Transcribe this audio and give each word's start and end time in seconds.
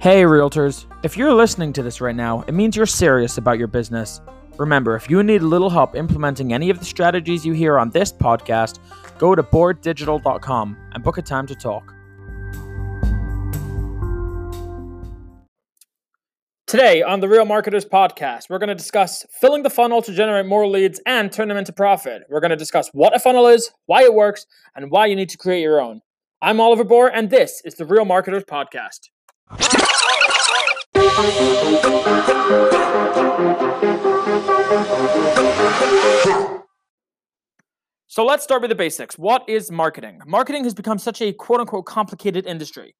Hey, 0.00 0.22
realtors. 0.22 0.86
If 1.02 1.18
you're 1.18 1.34
listening 1.34 1.74
to 1.74 1.82
this 1.82 2.00
right 2.00 2.16
now, 2.16 2.40
it 2.48 2.52
means 2.52 2.74
you're 2.74 2.86
serious 2.86 3.36
about 3.36 3.58
your 3.58 3.68
business. 3.68 4.22
Remember, 4.56 4.96
if 4.96 5.10
you 5.10 5.22
need 5.22 5.42
a 5.42 5.46
little 5.46 5.68
help 5.68 5.94
implementing 5.94 6.54
any 6.54 6.70
of 6.70 6.78
the 6.78 6.86
strategies 6.86 7.44
you 7.44 7.52
hear 7.52 7.78
on 7.78 7.90
this 7.90 8.10
podcast, 8.10 8.78
go 9.18 9.34
to 9.34 9.42
bohrdigital.com 9.42 10.76
and 10.92 11.04
book 11.04 11.18
a 11.18 11.22
time 11.22 11.46
to 11.48 11.54
talk. 11.54 11.94
Today 16.66 17.02
on 17.02 17.20
the 17.20 17.28
Real 17.28 17.44
Marketers 17.44 17.84
podcast, 17.84 18.48
we're 18.48 18.58
going 18.58 18.68
to 18.68 18.74
discuss 18.74 19.26
filling 19.38 19.62
the 19.62 19.68
funnel 19.68 20.00
to 20.00 20.14
generate 20.14 20.46
more 20.46 20.66
leads 20.66 20.98
and 21.04 21.30
turn 21.30 21.48
them 21.48 21.58
into 21.58 21.74
profit. 21.74 22.22
We're 22.30 22.40
going 22.40 22.52
to 22.52 22.56
discuss 22.56 22.88
what 22.94 23.14
a 23.14 23.18
funnel 23.18 23.48
is, 23.48 23.70
why 23.84 24.04
it 24.04 24.14
works, 24.14 24.46
and 24.74 24.90
why 24.90 25.08
you 25.08 25.14
need 25.14 25.28
to 25.28 25.36
create 25.36 25.60
your 25.60 25.78
own. 25.78 26.00
I'm 26.40 26.58
Oliver 26.58 26.86
Bohr, 26.86 27.10
and 27.12 27.28
this 27.28 27.60
is 27.66 27.74
the 27.74 27.84
Real 27.84 28.06
Marketers 28.06 28.44
podcast. 28.44 29.10
So 38.06 38.24
let's 38.24 38.42
start 38.42 38.62
with 38.62 38.70
the 38.70 38.74
basics. 38.74 39.18
What 39.18 39.46
is 39.46 39.70
marketing? 39.70 40.20
Marketing 40.26 40.64
has 40.64 40.72
become 40.72 40.98
such 40.98 41.20
a 41.20 41.34
quote 41.34 41.60
unquote 41.60 41.84
complicated 41.84 42.46
industry. 42.46 42.94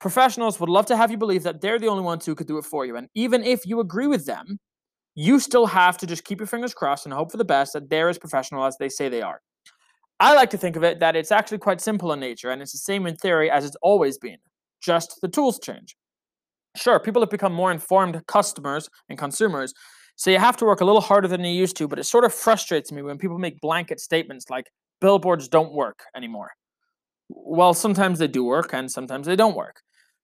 Professionals 0.00 0.60
would 0.60 0.68
love 0.68 0.84
to 0.86 0.96
have 0.98 1.10
you 1.10 1.16
believe 1.16 1.44
that 1.44 1.62
they're 1.62 1.78
the 1.78 1.86
only 1.86 2.02
ones 2.02 2.26
who 2.26 2.34
could 2.34 2.46
do 2.46 2.58
it 2.58 2.66
for 2.66 2.84
you. 2.84 2.96
And 2.96 3.08
even 3.14 3.42
if 3.42 3.64
you 3.64 3.80
agree 3.80 4.06
with 4.06 4.26
them, 4.26 4.58
you 5.14 5.40
still 5.40 5.64
have 5.64 5.96
to 5.98 6.06
just 6.06 6.24
keep 6.24 6.38
your 6.38 6.46
fingers 6.46 6.74
crossed 6.74 7.06
and 7.06 7.14
hope 7.14 7.30
for 7.30 7.38
the 7.38 7.44
best 7.44 7.72
that 7.72 7.88
they're 7.88 8.10
as 8.10 8.18
professional 8.18 8.66
as 8.66 8.76
they 8.76 8.90
say 8.90 9.08
they 9.08 9.22
are. 9.22 9.40
I 10.20 10.34
like 10.34 10.50
to 10.50 10.58
think 10.58 10.76
of 10.76 10.84
it 10.84 11.00
that 11.00 11.16
it's 11.16 11.32
actually 11.32 11.58
quite 11.58 11.80
simple 11.80 12.12
in 12.12 12.20
nature 12.20 12.50
and 12.50 12.60
it's 12.60 12.72
the 12.72 12.78
same 12.78 13.06
in 13.06 13.16
theory 13.16 13.50
as 13.50 13.64
it's 13.64 13.76
always 13.80 14.18
been, 14.18 14.38
just 14.82 15.18
the 15.22 15.28
tools 15.28 15.58
change. 15.58 15.96
Sure, 16.76 17.00
people 17.00 17.22
have 17.22 17.30
become 17.30 17.52
more 17.52 17.72
informed 17.72 18.20
customers 18.26 18.88
and 19.08 19.18
consumers, 19.18 19.72
so 20.16 20.30
you 20.30 20.38
have 20.38 20.56
to 20.58 20.64
work 20.64 20.80
a 20.80 20.84
little 20.84 21.00
harder 21.00 21.28
than 21.28 21.44
you 21.44 21.52
used 21.52 21.76
to, 21.76 21.88
but 21.88 21.98
it 21.98 22.04
sort 22.04 22.24
of 22.24 22.32
frustrates 22.32 22.90
me 22.90 23.02
when 23.02 23.18
people 23.18 23.38
make 23.38 23.60
blanket 23.60 24.00
statements 24.00 24.48
like 24.48 24.70
billboards 25.00 25.48
don't 25.48 25.72
work 25.72 26.04
anymore. 26.16 26.50
Well, 27.28 27.74
sometimes 27.74 28.18
they 28.18 28.28
do 28.28 28.44
work 28.44 28.72
and 28.72 28.90
sometimes 28.90 29.26
they 29.26 29.36
don't 29.36 29.56
work. 29.56 29.82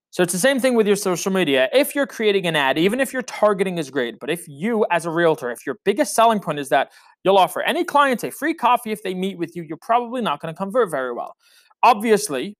So 0.09 0.21
it's 0.21 0.33
the 0.33 0.39
same 0.39 0.59
thing 0.59 0.75
with 0.75 0.87
your 0.87 0.95
social 0.95 1.31
media. 1.31 1.69
If 1.73 1.95
you're 1.95 2.07
creating 2.07 2.45
an 2.47 2.55
ad, 2.55 2.77
even 2.77 2.99
if 2.99 3.13
your 3.13 3.23
targeting 3.23 3.77
is 3.79 3.89
great, 3.89 4.19
but 4.19 4.29
if 4.29 4.47
you, 4.47 4.85
as 4.91 5.05
a 5.05 5.11
realtor, 5.11 5.49
if 5.51 5.65
your 5.65 5.79
biggest 5.85 6.13
selling 6.15 6.39
point 6.39 6.59
is 6.59 6.69
that 6.69 6.91
you'll 7.23 7.37
offer 7.37 7.61
any 7.61 7.83
client 7.83 8.23
a 8.23 8.31
free 8.31 8.53
coffee 8.53 8.91
if 8.91 9.01
they 9.01 9.15
meet 9.15 9.37
with 9.37 9.55
you, 9.55 9.63
you're 9.63 9.77
probably 9.77 10.21
not 10.21 10.39
going 10.39 10.53
to 10.53 10.57
convert 10.57 10.91
very 10.91 11.13
well. 11.13 11.35
Obviously, 11.81 12.55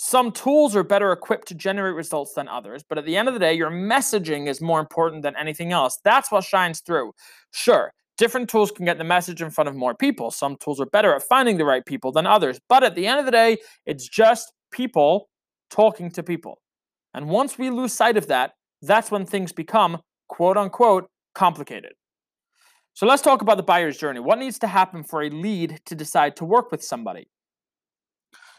some 0.00 0.30
tools 0.30 0.76
are 0.76 0.84
better 0.84 1.10
equipped 1.10 1.48
to 1.48 1.56
generate 1.56 1.96
results 1.96 2.32
than 2.34 2.46
others, 2.46 2.84
but 2.88 2.98
at 2.98 3.04
the 3.04 3.16
end 3.16 3.26
of 3.26 3.34
the 3.34 3.40
day, 3.40 3.52
your 3.52 3.68
messaging 3.68 4.46
is 4.46 4.60
more 4.60 4.78
important 4.78 5.24
than 5.24 5.34
anything 5.36 5.72
else. 5.72 5.98
That's 6.04 6.30
what 6.30 6.44
shines 6.44 6.78
through. 6.78 7.10
Sure, 7.50 7.92
different 8.16 8.48
tools 8.48 8.70
can 8.70 8.84
get 8.84 8.98
the 8.98 9.02
message 9.02 9.42
in 9.42 9.50
front 9.50 9.66
of 9.66 9.74
more 9.74 9.96
people. 9.96 10.30
Some 10.30 10.56
tools 10.58 10.80
are 10.80 10.86
better 10.86 11.12
at 11.16 11.24
finding 11.24 11.58
the 11.58 11.64
right 11.64 11.84
people 11.84 12.12
than 12.12 12.28
others, 12.28 12.60
but 12.68 12.84
at 12.84 12.94
the 12.94 13.08
end 13.08 13.18
of 13.18 13.26
the 13.26 13.32
day, 13.32 13.56
it's 13.86 14.06
just 14.06 14.52
people 14.70 15.30
talking 15.68 16.12
to 16.12 16.22
people. 16.22 16.60
And 17.12 17.28
once 17.28 17.58
we 17.58 17.68
lose 17.68 17.92
sight 17.92 18.16
of 18.16 18.28
that, 18.28 18.52
that's 18.82 19.10
when 19.10 19.26
things 19.26 19.52
become 19.52 19.98
quote 20.28 20.56
unquote 20.56 21.10
complicated. 21.34 21.94
So 22.94 23.04
let's 23.04 23.22
talk 23.22 23.42
about 23.42 23.56
the 23.56 23.64
buyer's 23.64 23.98
journey. 23.98 24.20
What 24.20 24.38
needs 24.38 24.60
to 24.60 24.68
happen 24.68 25.02
for 25.02 25.22
a 25.22 25.30
lead 25.30 25.80
to 25.86 25.96
decide 25.96 26.36
to 26.36 26.44
work 26.44 26.70
with 26.70 26.84
somebody? 26.84 27.26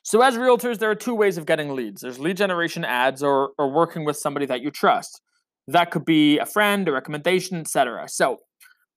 So, 0.10 0.24
as 0.24 0.38
realtors, 0.38 0.80
there 0.80 0.90
are 0.90 0.96
two 0.96 1.14
ways 1.14 1.38
of 1.38 1.46
getting 1.46 1.76
leads 1.76 2.02
there's 2.02 2.18
lead 2.18 2.36
generation 2.36 2.84
ads 2.84 3.22
or, 3.22 3.52
or 3.60 3.72
working 3.72 4.06
with 4.06 4.18
somebody 4.18 4.48
that 4.48 4.60
you 4.60 4.72
trust. 4.72 5.22
That 5.68 5.92
could 5.92 6.04
be 6.04 6.40
a 6.40 6.48
friend, 6.48 6.90
a 6.90 6.92
recommendation, 6.92 7.60
etc. 7.60 8.10
So, 8.10 8.40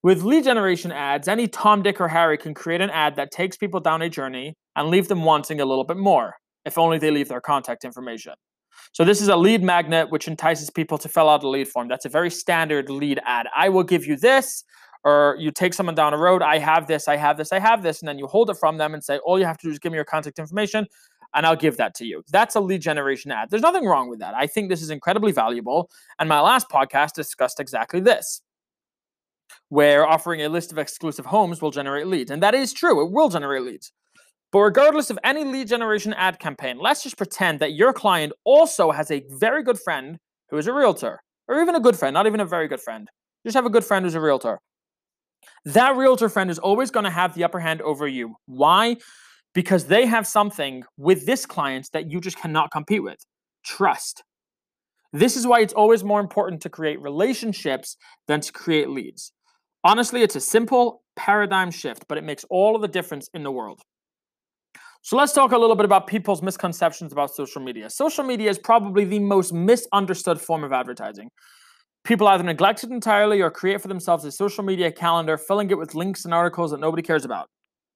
with 0.03 0.22
lead 0.22 0.45
generation 0.45 0.91
ads, 0.91 1.28
any 1.28 1.49
Tom, 1.49 1.83
Dick, 1.83 2.01
or 2.01 2.09
Harry 2.09 2.39
can 2.39 2.55
create 2.55 2.81
an 2.81 2.89
ad 2.89 3.17
that 3.17 3.31
takes 3.31 3.59
people 3.59 3.78
down 3.78 4.01
a 4.01 4.09
journey 4.09 4.55
and 4.75 4.89
leave 4.89 5.09
them 5.09 5.22
wanting 5.22 5.61
a 5.61 5.67
little 5.67 5.84
bit 5.84 5.99
more, 5.99 6.33
if 6.65 6.78
only 6.78 6.97
they 6.97 7.11
leave 7.11 7.28
their 7.28 7.43
contact 7.43 7.84
information. 7.84 8.33
So, 8.93 9.05
this 9.05 9.21
is 9.21 9.28
a 9.28 9.37
lead 9.37 9.62
magnet 9.62 10.11
which 10.11 10.27
entices 10.28 10.71
people 10.71 10.97
to 10.97 11.11
fill 11.11 11.28
out 11.28 11.45
a 11.45 11.49
lead 11.49 11.69
form. 11.69 11.89
That's 11.89 12.06
a 12.06 12.09
very 12.09 12.31
standard 12.31 12.89
lead 12.89 13.21
ad. 13.27 13.49
I 13.55 13.69
will 13.69 13.84
give 13.84 14.06
you 14.06 14.17
this, 14.17 14.65
or 15.05 15.37
you 15.39 15.51
take 15.51 15.75
someone 15.75 15.95
down 15.95 16.15
a 16.15 16.19
road, 16.19 16.43
I 16.43 16.59
have 16.59 16.87
this, 16.87 17.09
I 17.09 17.17
have 17.17 17.37
this, 17.37 17.53
I 17.53 17.59
have 17.59 17.83
this, 17.83 18.01
and 18.01 18.09
then 18.09 18.19
you 18.19 18.27
hold 18.27 18.51
it 18.51 18.57
from 18.57 18.79
them 18.79 18.95
and 18.95 19.03
say, 19.03 19.19
all 19.19 19.39
you 19.39 19.45
have 19.45 19.59
to 19.59 19.67
do 19.67 19.73
is 19.73 19.79
give 19.79 19.93
me 19.93 19.97
your 19.97 20.05
contact 20.05 20.39
information 20.39 20.87
and 21.35 21.47
I'll 21.47 21.57
give 21.57 21.77
that 21.79 21.95
to 21.97 22.05
you. 22.05 22.23
That's 22.31 22.55
a 22.55 22.61
lead 22.61 22.83
generation 22.83 23.31
ad. 23.31 23.51
There's 23.51 23.63
nothing 23.63 23.87
wrong 23.87 24.09
with 24.09 24.21
that. 24.21 24.35
I 24.35 24.47
think 24.47 24.69
this 24.69 24.83
is 24.83 24.91
incredibly 24.91 25.33
valuable. 25.33 25.91
And 26.19 26.29
my 26.29 26.41
last 26.41 26.69
podcast 26.69 27.15
discussed 27.15 27.59
exactly 27.59 28.01
this, 28.01 28.43
where 29.69 30.07
offering 30.07 30.43
a 30.43 30.49
list 30.49 30.73
of 30.73 30.79
exclusive 30.79 31.27
homes 31.27 31.63
will 31.63 31.71
generate 31.71 32.07
leads. 32.07 32.31
And 32.31 32.43
that 32.43 32.55
is 32.55 32.73
true, 32.73 33.05
it 33.05 33.11
will 33.11 33.29
generate 33.29 33.63
leads. 33.63 33.93
But 34.51 34.61
regardless 34.61 35.09
of 35.09 35.19
any 35.25 35.45
lead 35.45 35.69
generation 35.69 36.13
ad 36.13 36.39
campaign, 36.39 36.79
let's 36.79 37.03
just 37.03 37.17
pretend 37.17 37.61
that 37.61 37.73
your 37.73 37.95
client 37.95 38.34
also 38.45 38.91
has 38.91 39.11
a 39.11 39.25
very 39.31 39.63
good 39.63 39.81
friend 39.81 40.19
who 40.51 40.59
is 40.59 40.67
a 40.67 40.73
realtor, 40.75 41.23
or 41.49 41.63
even 41.63 41.75
a 41.75 41.81
good 41.81 41.99
friend, 41.99 42.13
not 42.13 42.27
even 42.27 42.41
a 42.41 42.45
very 42.45 42.69
good 42.69 42.81
friend. 42.81 43.09
Just 43.47 43.55
have 43.55 43.65
a 43.65 43.71
good 43.71 43.84
friend 43.84 44.05
who's 44.05 44.15
a 44.15 44.21
realtor 44.21 44.61
that 45.64 45.97
realtor 45.97 46.28
friend 46.28 46.50
is 46.50 46.58
always 46.58 46.91
going 46.91 47.04
to 47.04 47.10
have 47.10 47.34
the 47.34 47.44
upper 47.44 47.60
hand 47.60 47.80
over 47.82 48.06
you. 48.06 48.36
Why? 48.47 48.97
Because 49.54 49.86
they 49.86 50.06
have 50.06 50.26
something 50.26 50.82
with 50.97 51.26
this 51.26 51.47
client 51.47 51.88
that 51.92 52.10
you 52.10 52.20
just 52.20 52.38
cannot 52.38 52.70
compete 52.70 53.03
with 53.03 53.19
trust. 53.64 54.25
This 55.12 55.36
is 55.36 55.47
why 55.47 55.60
it's 55.60 55.75
always 55.75 56.03
more 56.03 56.20
important 56.20 56.62
to 56.62 56.70
create 56.70 57.00
relationships 57.00 57.97
than 58.28 58.41
to 58.41 58.53
create 58.53 58.88
leads. 58.88 59.32
Honestly, 59.84 60.22
it's 60.22 60.36
a 60.36 60.41
simple 60.41 61.03
paradigm 61.16 61.70
shift, 61.70 62.06
but 62.09 62.16
it 62.16 62.24
makes 62.24 62.44
all 62.48 62.74
of 62.74 62.82
the 62.82 62.88
difference 62.88 63.28
in 63.34 63.42
the 63.42 63.50
world. 63.50 63.82
So 65.03 65.16
let's 65.16 65.32
talk 65.32 65.50
a 65.50 65.59
little 65.59 65.74
bit 65.74 65.84
about 65.84 66.06
people's 66.06 66.42
misconceptions 66.42 67.12
about 67.12 67.34
social 67.34 67.60
media. 67.60 67.91
Social 67.91 68.24
media 68.24 68.48
is 68.48 68.59
probably 68.59 69.04
the 69.04 69.19
most 69.19 69.53
misunderstood 69.53 70.41
form 70.41 70.62
of 70.62 70.72
advertising. 70.72 71.28
People 72.05 72.27
either 72.27 72.43
neglect 72.43 72.83
it 72.83 72.91
entirely 72.91 73.41
or 73.41 73.51
create 73.51 73.81
for 73.81 73.89
themselves 73.89 74.25
a 74.25 74.33
social 74.33 74.65
media 74.65 74.91
calendar, 74.91 75.39
filling 75.39 75.71
it 75.71 75.79
with 75.79 75.95
links 75.95 76.25
and 76.25 76.35
articles 76.35 76.73
that 76.73 76.81
nobody 76.81 77.03
cares 77.03 77.25
about. 77.25 77.49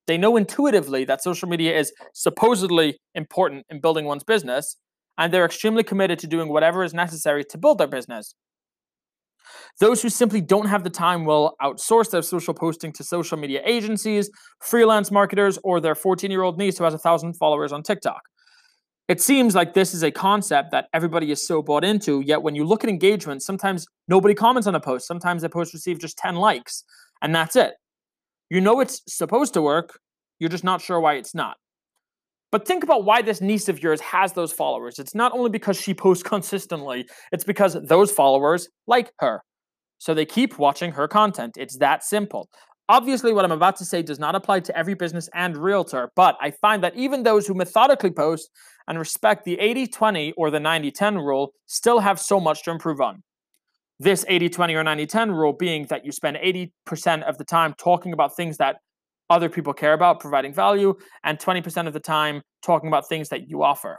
They 0.06 0.16
know 0.16 0.36
intuitively 0.36 1.04
that 1.06 1.22
social 1.22 1.48
media 1.48 1.76
is 1.76 1.92
supposedly 2.14 2.98
important 3.14 3.66
in 3.68 3.80
building 3.80 4.04
one's 4.04 4.22
business, 4.22 4.76
and 5.18 5.32
they're 5.32 5.44
extremely 5.44 5.82
committed 5.82 6.20
to 6.20 6.28
doing 6.28 6.48
whatever 6.48 6.84
is 6.84 6.94
necessary 6.94 7.44
to 7.50 7.58
build 7.58 7.78
their 7.78 7.88
business. 7.88 8.34
Those 9.80 10.02
who 10.02 10.08
simply 10.08 10.40
don't 10.40 10.66
have 10.66 10.84
the 10.84 10.90
time 10.90 11.24
will 11.24 11.54
outsource 11.60 12.10
their 12.10 12.22
social 12.22 12.54
posting 12.54 12.92
to 12.92 13.04
social 13.04 13.36
media 13.36 13.62
agencies, 13.64 14.30
freelance 14.60 15.10
marketers, 15.10 15.58
or 15.64 15.80
their 15.80 15.94
14 15.94 16.30
year 16.30 16.42
old 16.42 16.58
niece 16.58 16.78
who 16.78 16.84
has 16.84 16.94
a 16.94 16.98
thousand 16.98 17.34
followers 17.34 17.72
on 17.72 17.82
TikTok. 17.82 18.20
It 19.08 19.20
seems 19.20 19.54
like 19.54 19.72
this 19.72 19.94
is 19.94 20.02
a 20.02 20.10
concept 20.10 20.72
that 20.72 20.88
everybody 20.92 21.30
is 21.30 21.46
so 21.46 21.62
bought 21.62 21.84
into, 21.84 22.20
yet 22.22 22.42
when 22.42 22.56
you 22.56 22.64
look 22.64 22.82
at 22.82 22.90
engagement, 22.90 23.42
sometimes 23.42 23.86
nobody 24.08 24.34
comments 24.34 24.66
on 24.66 24.74
a 24.74 24.80
post. 24.80 25.06
Sometimes 25.06 25.44
a 25.44 25.48
post 25.48 25.72
receives 25.72 26.00
just 26.00 26.18
10 26.18 26.34
likes, 26.34 26.82
and 27.22 27.34
that's 27.34 27.54
it. 27.54 27.74
You 28.50 28.60
know 28.60 28.80
it's 28.80 29.02
supposed 29.06 29.54
to 29.54 29.62
work, 29.62 30.00
you're 30.40 30.50
just 30.50 30.64
not 30.64 30.80
sure 30.80 30.98
why 30.98 31.14
it's 31.14 31.34
not. 31.34 31.56
But 32.50 32.66
think 32.66 32.82
about 32.84 33.04
why 33.04 33.22
this 33.22 33.40
niece 33.40 33.68
of 33.68 33.82
yours 33.82 34.00
has 34.00 34.32
those 34.32 34.52
followers. 34.52 34.98
It's 34.98 35.14
not 35.14 35.32
only 35.32 35.50
because 35.50 35.80
she 35.80 35.94
posts 36.04 36.22
consistently, 36.22 37.08
it's 37.30 37.44
because 37.44 37.76
those 37.84 38.10
followers 38.10 38.68
like 38.86 39.12
her. 39.20 39.42
So 39.98 40.14
they 40.14 40.26
keep 40.26 40.58
watching 40.58 40.92
her 40.92 41.08
content. 41.08 41.56
It's 41.56 41.78
that 41.78 42.04
simple. 42.04 42.48
Obviously, 42.88 43.32
what 43.32 43.44
I'm 43.44 43.52
about 43.52 43.76
to 43.76 43.84
say 43.84 44.02
does 44.02 44.20
not 44.20 44.36
apply 44.36 44.60
to 44.60 44.76
every 44.76 44.94
business 44.94 45.28
and 45.34 45.56
realtor, 45.56 46.12
but 46.14 46.36
I 46.40 46.52
find 46.52 46.84
that 46.84 46.94
even 46.94 47.22
those 47.24 47.46
who 47.46 47.54
methodically 47.54 48.12
post 48.12 48.50
and 48.88 48.98
respect 48.98 49.44
the 49.44 49.58
80 49.58 49.86
20 49.88 50.32
or 50.32 50.50
the 50.50 50.60
90 50.60 50.90
10 50.90 51.18
rule 51.18 51.52
still 51.66 52.00
have 52.00 52.20
so 52.20 52.40
much 52.40 52.62
to 52.64 52.70
improve 52.70 53.00
on. 53.00 53.22
This 53.98 54.24
80 54.28 54.50
20 54.50 54.74
or 54.74 54.84
90 54.84 55.06
10 55.06 55.32
rule 55.32 55.52
being 55.52 55.86
that 55.86 56.04
you 56.04 56.12
spend 56.12 56.36
80% 56.36 57.22
of 57.22 57.38
the 57.38 57.44
time 57.44 57.74
talking 57.78 58.12
about 58.12 58.36
things 58.36 58.56
that 58.58 58.76
other 59.28 59.48
people 59.48 59.72
care 59.72 59.92
about, 59.92 60.20
providing 60.20 60.52
value, 60.52 60.94
and 61.24 61.38
20% 61.38 61.86
of 61.86 61.92
the 61.92 62.00
time 62.00 62.42
talking 62.62 62.88
about 62.88 63.08
things 63.08 63.28
that 63.30 63.48
you 63.48 63.62
offer. 63.62 63.98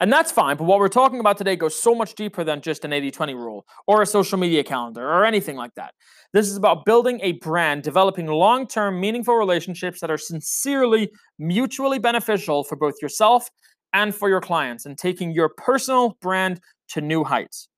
And 0.00 0.12
that's 0.12 0.30
fine, 0.30 0.56
but 0.56 0.64
what 0.64 0.78
we're 0.78 0.88
talking 0.88 1.18
about 1.18 1.38
today 1.38 1.56
goes 1.56 1.74
so 1.74 1.92
much 1.92 2.14
deeper 2.14 2.44
than 2.44 2.60
just 2.60 2.84
an 2.84 2.92
80 2.92 3.10
20 3.10 3.34
rule 3.34 3.66
or 3.88 4.00
a 4.00 4.06
social 4.06 4.38
media 4.38 4.62
calendar 4.62 5.02
or 5.02 5.24
anything 5.24 5.56
like 5.56 5.74
that. 5.74 5.92
This 6.32 6.48
is 6.48 6.56
about 6.56 6.84
building 6.84 7.18
a 7.22 7.32
brand, 7.32 7.82
developing 7.82 8.26
long 8.26 8.68
term, 8.68 9.00
meaningful 9.00 9.34
relationships 9.34 10.00
that 10.00 10.10
are 10.10 10.18
sincerely 10.18 11.10
mutually 11.38 11.98
beneficial 11.98 12.62
for 12.62 12.76
both 12.76 12.94
yourself 13.02 13.48
and 13.92 14.14
for 14.14 14.28
your 14.28 14.40
clients, 14.40 14.84
and 14.86 14.98
taking 14.98 15.32
your 15.32 15.48
personal 15.48 16.16
brand 16.20 16.60
to 16.88 17.00
new 17.00 17.24
heights. 17.24 17.68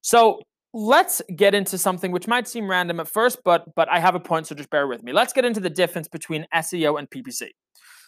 So, 0.00 0.40
let's 0.72 1.20
get 1.36 1.54
into 1.54 1.76
something 1.76 2.10
which 2.10 2.26
might 2.26 2.48
seem 2.48 2.70
random 2.70 3.00
at 3.00 3.08
first, 3.08 3.40
but 3.44 3.74
but 3.74 3.88
I 3.90 4.00
have 4.00 4.14
a 4.14 4.20
point, 4.20 4.46
so 4.46 4.54
just 4.54 4.70
bear 4.70 4.86
with 4.86 5.02
me. 5.02 5.12
Let's 5.12 5.32
get 5.32 5.44
into 5.44 5.60
the 5.60 5.70
difference 5.70 6.08
between 6.08 6.46
SEO 6.54 6.98
and 6.98 7.10
PPC. 7.10 7.48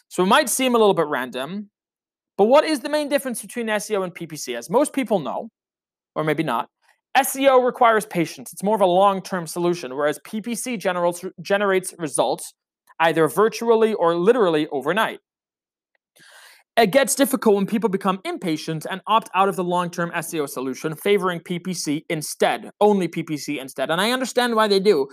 So 0.08 0.22
it 0.22 0.26
might 0.26 0.48
seem 0.48 0.74
a 0.74 0.78
little 0.78 0.94
bit 0.94 1.06
random, 1.06 1.70
But 2.36 2.44
what 2.44 2.64
is 2.64 2.80
the 2.80 2.88
main 2.88 3.08
difference 3.08 3.40
between 3.40 3.66
SEO 3.66 4.04
and 4.04 4.14
PPC? 4.14 4.56
As 4.56 4.68
most 4.68 4.92
people 4.92 5.18
know, 5.18 5.48
or 6.14 6.24
maybe 6.24 6.42
not, 6.42 6.68
SEO 7.16 7.64
requires 7.64 8.04
patience. 8.04 8.52
It's 8.52 8.62
more 8.62 8.74
of 8.74 8.82
a 8.82 8.86
long 8.86 9.22
term 9.22 9.46
solution, 9.46 9.96
whereas 9.96 10.18
PPC 10.26 10.78
generates, 10.78 11.24
generates 11.40 11.94
results 11.98 12.52
either 13.00 13.28
virtually 13.28 13.94
or 13.94 14.14
literally 14.16 14.68
overnight. 14.68 15.20
It 16.76 16.92
gets 16.92 17.14
difficult 17.14 17.56
when 17.56 17.66
people 17.66 17.88
become 17.88 18.20
impatient 18.26 18.86
and 18.90 19.00
opt 19.06 19.30
out 19.34 19.48
of 19.48 19.56
the 19.56 19.64
long 19.64 19.88
term 19.88 20.10
SEO 20.14 20.46
solution, 20.46 20.94
favoring 20.94 21.40
PPC 21.40 22.04
instead, 22.10 22.70
only 22.82 23.08
PPC 23.08 23.58
instead. 23.58 23.90
And 23.90 23.98
I 23.98 24.10
understand 24.10 24.54
why 24.54 24.68
they 24.68 24.80
do, 24.80 25.08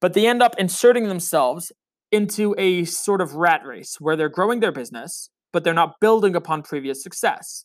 but 0.00 0.14
they 0.14 0.26
end 0.26 0.42
up 0.42 0.56
inserting 0.58 1.06
themselves 1.06 1.70
into 2.10 2.54
a 2.58 2.84
sort 2.84 3.20
of 3.20 3.34
rat 3.34 3.60
race 3.64 3.96
where 4.00 4.16
they're 4.16 4.28
growing 4.28 4.58
their 4.58 4.72
business, 4.72 5.30
but 5.54 5.62
they're 5.62 5.72
not 5.72 6.00
building 6.00 6.34
upon 6.34 6.62
previous 6.62 7.00
success. 7.02 7.64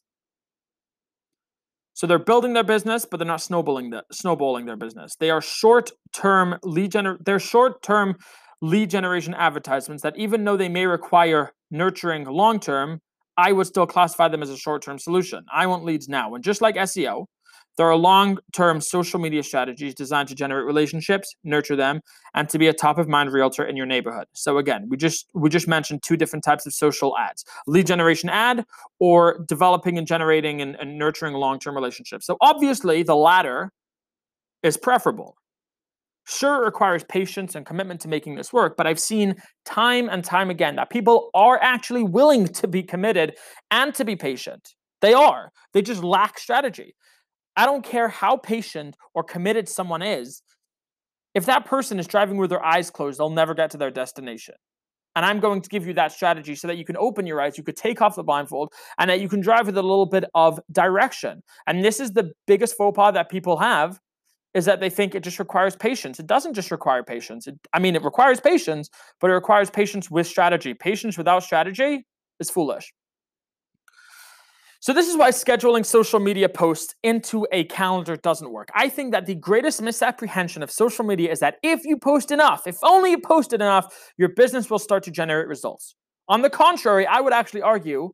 So 1.95 2.05
they're 2.07 2.19
building 2.19 2.53
their 2.53 2.63
business, 2.63 3.03
but 3.03 3.17
they're 3.17 3.27
not 3.27 3.41
snowballing 3.41 3.89
the, 3.89 4.03
snowballing 4.11 4.67
their 4.67 4.77
business. 4.77 5.15
They 5.19 5.31
are 5.31 5.41
short-term 5.41 6.59
lead 6.63 6.91
gener- 6.91 7.17
they're 7.25 7.39
short-term 7.39 8.15
lead 8.61 8.91
generation 8.91 9.33
advertisements 9.33 10.03
that 10.03 10.15
even 10.17 10.45
though 10.45 10.55
they 10.55 10.69
may 10.69 10.85
require 10.85 11.51
nurturing 11.71 12.25
long-term, 12.25 13.01
I 13.35 13.53
would 13.53 13.65
still 13.65 13.87
classify 13.87 14.27
them 14.27 14.43
as 14.43 14.51
a 14.51 14.57
short-term 14.57 14.99
solution. 14.99 15.43
I 15.51 15.65
want 15.65 15.83
leads 15.83 16.07
now. 16.07 16.35
And 16.35 16.43
just 16.43 16.61
like 16.61 16.75
SEO, 16.75 17.25
there 17.79 17.87
are 17.89 17.95
long 17.95 18.37
term 18.51 18.81
social 18.81 19.21
media 19.21 19.41
strategies 19.41 19.95
designed 19.95 20.27
to 20.27 20.35
generate 20.35 20.65
relationships, 20.65 21.33
nurture 21.45 21.77
them, 21.77 22.01
and 22.33 22.49
to 22.49 22.59
be 22.59 22.67
a 22.67 22.73
top 22.73 22.97
of 22.97 23.07
mind 23.07 23.31
realtor 23.31 23.63
in 23.63 23.77
your 23.77 23.85
neighborhood. 23.85 24.27
So 24.33 24.57
again, 24.57 24.87
we 24.89 24.97
just 24.97 25.27
we 25.33 25.49
just 25.49 25.65
mentioned 25.65 26.03
two 26.03 26.17
different 26.17 26.43
types 26.43 26.65
of 26.65 26.73
social 26.73 27.17
ads. 27.17 27.45
Lead 27.67 27.87
generation 27.87 28.27
ad 28.27 28.65
or 28.99 29.45
developing 29.47 29.97
and 29.97 30.05
generating 30.05 30.61
and, 30.61 30.75
and 30.75 30.97
nurturing 30.97 31.35
long-term 31.35 31.73
relationships. 31.73 32.25
So 32.25 32.35
obviously 32.41 33.01
the 33.01 33.15
latter 33.15 33.71
is 34.61 34.75
preferable. 34.75 35.37
Sure, 36.27 36.61
it 36.61 36.65
requires 36.65 37.05
patience 37.05 37.55
and 37.55 37.65
commitment 37.65 38.01
to 38.01 38.09
making 38.09 38.35
this 38.35 38.51
work, 38.51 38.75
but 38.75 38.87
I've 38.87 38.99
seen 38.99 39.35
time 39.63 40.09
and 40.09 40.21
time 40.21 40.49
again 40.49 40.75
that 40.75 40.89
people 40.89 41.29
are 41.33 41.57
actually 41.61 42.03
willing 42.03 42.45
to 42.45 42.67
be 42.67 42.83
committed 42.83 43.37
and 43.71 43.95
to 43.95 44.03
be 44.03 44.17
patient. 44.17 44.75
They 44.99 45.13
are. 45.13 45.53
They 45.71 45.81
just 45.81 46.03
lack 46.03 46.37
strategy. 46.37 46.93
I 47.55 47.65
don't 47.65 47.83
care 47.83 48.07
how 48.07 48.37
patient 48.37 48.95
or 49.13 49.23
committed 49.23 49.67
someone 49.67 50.01
is. 50.01 50.41
If 51.35 51.45
that 51.45 51.65
person 51.65 51.99
is 51.99 52.07
driving 52.07 52.37
with 52.37 52.49
their 52.49 52.63
eyes 52.63 52.89
closed, 52.89 53.19
they'll 53.19 53.29
never 53.29 53.53
get 53.53 53.71
to 53.71 53.77
their 53.77 53.91
destination. 53.91 54.55
And 55.15 55.25
I'm 55.25 55.39
going 55.39 55.61
to 55.61 55.69
give 55.69 55.85
you 55.85 55.93
that 55.95 56.11
strategy 56.11 56.55
so 56.55 56.67
that 56.67 56.77
you 56.77 56.85
can 56.85 56.95
open 56.97 57.25
your 57.25 57.41
eyes, 57.41 57.57
you 57.57 57.63
could 57.63 57.75
take 57.75 58.01
off 58.01 58.15
the 58.15 58.23
blindfold, 58.23 58.71
and 58.97 59.09
that 59.09 59.19
you 59.19 59.27
can 59.27 59.41
drive 59.41 59.65
with 59.65 59.77
a 59.77 59.81
little 59.81 60.05
bit 60.05 60.23
of 60.33 60.59
direction. 60.71 61.41
And 61.67 61.83
this 61.83 61.99
is 61.99 62.11
the 62.11 62.31
biggest 62.47 62.77
faux 62.77 62.95
pas 62.95 63.13
that 63.13 63.29
people 63.29 63.57
have 63.57 63.99
is 64.53 64.65
that 64.65 64.79
they 64.79 64.89
think 64.89 65.13
it 65.13 65.23
just 65.23 65.39
requires 65.39 65.75
patience. 65.75 66.19
It 66.19 66.27
doesn't 66.27 66.53
just 66.53 66.71
require 66.71 67.03
patience. 67.03 67.47
It, 67.47 67.55
I 67.73 67.79
mean, 67.79 67.95
it 67.95 68.03
requires 68.03 68.39
patience, 68.39 68.89
but 69.19 69.29
it 69.29 69.33
requires 69.33 69.69
patience 69.69 70.09
with 70.09 70.25
strategy. 70.25 70.73
Patience 70.73 71.17
without 71.17 71.43
strategy 71.43 72.05
is 72.39 72.49
foolish. 72.49 72.91
So 74.81 74.93
this 74.93 75.09
is 75.09 75.17
why 75.17 75.31
scheduling 75.31 75.85
social 75.85 76.21
media 76.21 76.47
posts 76.47 76.95
into 77.03 77.45
a 77.51 77.65
calendar 77.65 78.15
doesn't 78.15 78.49
work. 78.49 78.69
I 78.73 78.87
think 78.87 79.11
that 79.11 79.25
the 79.25 79.35
greatest 79.35 79.81
misapprehension 79.81 80.63
of 80.63 80.71
social 80.71 81.03
media 81.03 81.31
is 81.31 81.39
that 81.41 81.57
if 81.63 81.83
you 81.83 81.97
post 81.97 82.31
enough, 82.31 82.65
if 82.65 82.77
only 82.81 83.11
you 83.11 83.19
posted 83.19 83.59
enough, 83.59 83.93
your 84.17 84.29
business 84.29 84.69
will 84.69 84.79
start 84.79 85.03
to 85.03 85.11
generate 85.11 85.47
results. 85.49 85.95
On 86.29 86.41
the 86.41 86.49
contrary, 86.49 87.05
I 87.05 87.19
would 87.19 87.33
actually 87.33 87.61
argue 87.61 88.11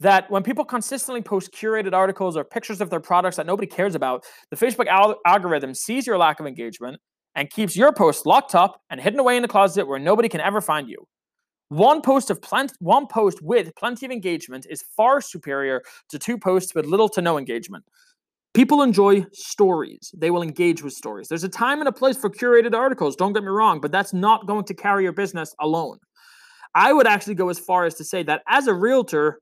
that 0.00 0.28
when 0.28 0.42
people 0.42 0.64
consistently 0.64 1.22
post 1.22 1.52
curated 1.52 1.92
articles 1.92 2.36
or 2.36 2.42
pictures 2.44 2.80
of 2.80 2.90
their 2.90 3.00
products 3.00 3.36
that 3.36 3.46
nobody 3.46 3.66
cares 3.68 3.94
about, 3.94 4.24
the 4.50 4.56
Facebook 4.56 4.86
al- 4.86 5.18
algorithm 5.24 5.72
sees 5.72 6.04
your 6.04 6.18
lack 6.18 6.40
of 6.40 6.46
engagement 6.46 6.98
and 7.36 7.48
keeps 7.50 7.76
your 7.76 7.92
post 7.92 8.26
locked 8.26 8.56
up 8.56 8.80
and 8.90 9.00
hidden 9.00 9.20
away 9.20 9.36
in 9.36 9.42
the 9.42 9.48
closet 9.48 9.86
where 9.86 10.00
nobody 10.00 10.28
can 10.28 10.40
ever 10.40 10.60
find 10.60 10.88
you. 10.88 11.06
One 11.68 12.00
post 12.00 12.30
of 12.30 12.40
plenty, 12.40 12.74
one 12.78 13.06
post 13.06 13.42
with 13.42 13.74
plenty 13.76 14.06
of 14.06 14.12
engagement 14.12 14.66
is 14.70 14.84
far 14.96 15.20
superior 15.20 15.82
to 16.08 16.18
two 16.18 16.38
posts 16.38 16.74
with 16.74 16.86
little 16.86 17.08
to 17.10 17.20
no 17.20 17.36
engagement. 17.36 17.84
People 18.54 18.82
enjoy 18.82 19.26
stories. 19.32 20.12
They 20.16 20.30
will 20.30 20.42
engage 20.42 20.82
with 20.82 20.94
stories. 20.94 21.28
There's 21.28 21.44
a 21.44 21.48
time 21.48 21.80
and 21.80 21.88
a 21.88 21.92
place 21.92 22.16
for 22.16 22.30
curated 22.30 22.74
articles, 22.74 23.16
don't 23.16 23.34
get 23.34 23.42
me 23.42 23.50
wrong, 23.50 23.80
but 23.80 23.92
that's 23.92 24.14
not 24.14 24.46
going 24.46 24.64
to 24.64 24.74
carry 24.74 25.02
your 25.02 25.12
business 25.12 25.54
alone. 25.60 25.98
I 26.74 26.92
would 26.92 27.06
actually 27.06 27.34
go 27.34 27.50
as 27.50 27.58
far 27.58 27.84
as 27.84 27.94
to 27.96 28.04
say 28.04 28.22
that 28.24 28.42
as 28.48 28.66
a 28.66 28.74
realtor, 28.74 29.40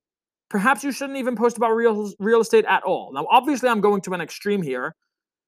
perhaps 0.49 0.83
you 0.83 0.91
shouldn't 0.91 1.19
even 1.19 1.37
post 1.37 1.57
about 1.57 1.71
real 1.71 2.11
real 2.19 2.41
estate 2.41 2.65
at 2.67 2.83
all. 2.83 3.13
Now, 3.13 3.27
obviously, 3.31 3.69
I'm 3.69 3.81
going 3.81 4.01
to 4.03 4.15
an 4.15 4.21
extreme 4.21 4.63
here, 4.63 4.95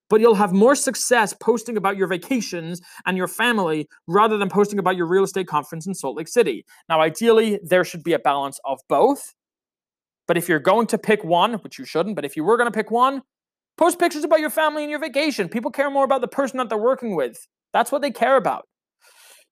but 0.09 0.21
you'll 0.21 0.35
have 0.35 0.53
more 0.53 0.75
success 0.75 1.35
posting 1.35 1.77
about 1.77 1.97
your 1.97 2.07
vacations 2.07 2.81
and 3.07 3.17
your 3.17 3.29
family 3.29 3.89
rather 4.07 4.39
than 4.39 4.49
posting 4.49 4.79
about 4.79 4.97
your 4.97 5.07
real 5.07 5.25
estate 5.25 5.47
conference 5.47 5.87
in 5.87 5.95
Salt 5.95 6.17
Lake 6.17 6.29
City. 6.29 6.65
Now, 6.89 7.01
ideally, 7.01 7.61
there 7.63 7.85
should 7.85 8.03
be 8.03 8.13
a 8.13 8.19
balance 8.19 8.59
of 8.65 8.79
both. 8.89 9.35
But 10.27 10.37
if 10.37 10.49
you're 10.49 10.59
going 10.59 10.87
to 10.89 10.99
pick 10.99 11.25
one, 11.25 11.55
which 11.55 11.79
you 11.79 11.85
shouldn't, 11.85 12.15
but 12.15 12.25
if 12.25 12.37
you 12.37 12.45
were 12.45 12.57
going 12.57 12.71
to 12.71 12.77
pick 12.77 12.91
one, 12.91 13.23
post 13.79 13.99
pictures 13.99 14.25
about 14.25 14.41
your 14.41 14.51
family 14.51 14.83
and 14.83 14.91
your 14.91 15.01
vacation. 15.01 15.49
People 15.49 15.71
care 15.71 15.91
more 15.91 16.05
about 16.05 16.21
the 16.21 16.29
person 16.29 16.59
that 16.59 16.69
they're 16.69 16.77
working 16.77 17.17
with. 17.17 17.47
That's 17.73 17.91
what 17.91 18.03
they 18.03 18.11
care 18.11 18.37
about. 18.37 18.67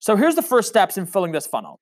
So 0.00 0.16
here's 0.16 0.34
the 0.34 0.42
first 0.42 0.68
steps 0.68 0.98
in 0.98 1.06
filling 1.06 1.32
this 1.32 1.46
funnel. 1.46 1.80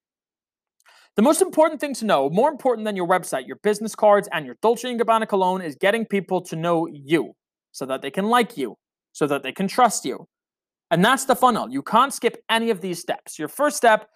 The 1.16 1.22
most 1.22 1.42
important 1.42 1.80
thing 1.80 1.94
to 1.94 2.04
know, 2.04 2.28
more 2.30 2.50
important 2.50 2.84
than 2.84 2.96
your 2.96 3.06
website, 3.06 3.46
your 3.46 3.58
business 3.62 3.94
cards, 3.94 4.28
and 4.32 4.46
your 4.46 4.56
Dolce 4.62 4.92
& 4.94 4.98
Gabbana 4.98 5.28
cologne, 5.28 5.62
is 5.62 5.76
getting 5.76 6.04
people 6.04 6.40
to 6.42 6.56
know 6.56 6.86
you 6.86 7.34
so 7.74 7.84
that 7.84 8.00
they 8.02 8.10
can 8.10 8.26
like 8.26 8.56
you, 8.56 8.76
so 9.12 9.26
that 9.26 9.42
they 9.42 9.52
can 9.52 9.68
trust 9.68 10.04
you. 10.04 10.26
And 10.90 11.04
that's 11.04 11.24
the 11.24 11.34
funnel. 11.34 11.68
You 11.68 11.82
can't 11.82 12.14
skip 12.14 12.36
any 12.48 12.70
of 12.70 12.80
these 12.80 13.00
steps. 13.00 13.36
Your 13.38 13.48
first 13.48 13.76
step 13.76 14.06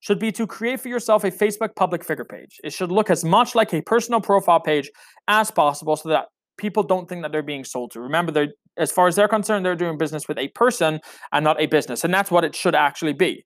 should 0.00 0.18
be 0.18 0.30
to 0.32 0.46
create 0.46 0.78
for 0.78 0.88
yourself 0.88 1.24
a 1.24 1.30
Facebook 1.30 1.74
public 1.74 2.04
figure 2.04 2.26
page. 2.26 2.60
It 2.62 2.72
should 2.72 2.92
look 2.92 3.08
as 3.08 3.24
much 3.24 3.54
like 3.54 3.72
a 3.72 3.80
personal 3.80 4.20
profile 4.20 4.60
page 4.60 4.90
as 5.26 5.50
possible 5.50 5.96
so 5.96 6.10
that 6.10 6.26
people 6.58 6.82
don't 6.82 7.08
think 7.08 7.22
that 7.22 7.32
they're 7.32 7.42
being 7.42 7.64
sold 7.64 7.92
to. 7.92 8.00
Remember, 8.00 8.30
they're 8.30 8.52
as 8.76 8.92
far 8.92 9.08
as 9.08 9.16
they're 9.16 9.26
concerned, 9.26 9.64
they're 9.64 9.74
doing 9.74 9.98
business 9.98 10.28
with 10.28 10.38
a 10.38 10.48
person 10.48 11.00
and 11.32 11.42
not 11.42 11.60
a 11.60 11.66
business. 11.66 12.04
And 12.04 12.12
that's 12.12 12.30
what 12.30 12.44
it 12.44 12.54
should 12.54 12.74
actually 12.74 13.14
be. 13.14 13.44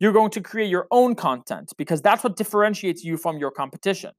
You're 0.00 0.12
going 0.12 0.30
to 0.32 0.40
create 0.40 0.68
your 0.68 0.88
own 0.90 1.14
content 1.14 1.72
because 1.78 2.02
that's 2.02 2.24
what 2.24 2.36
differentiates 2.36 3.04
you 3.04 3.16
from 3.16 3.38
your 3.38 3.52
competition 3.52 4.10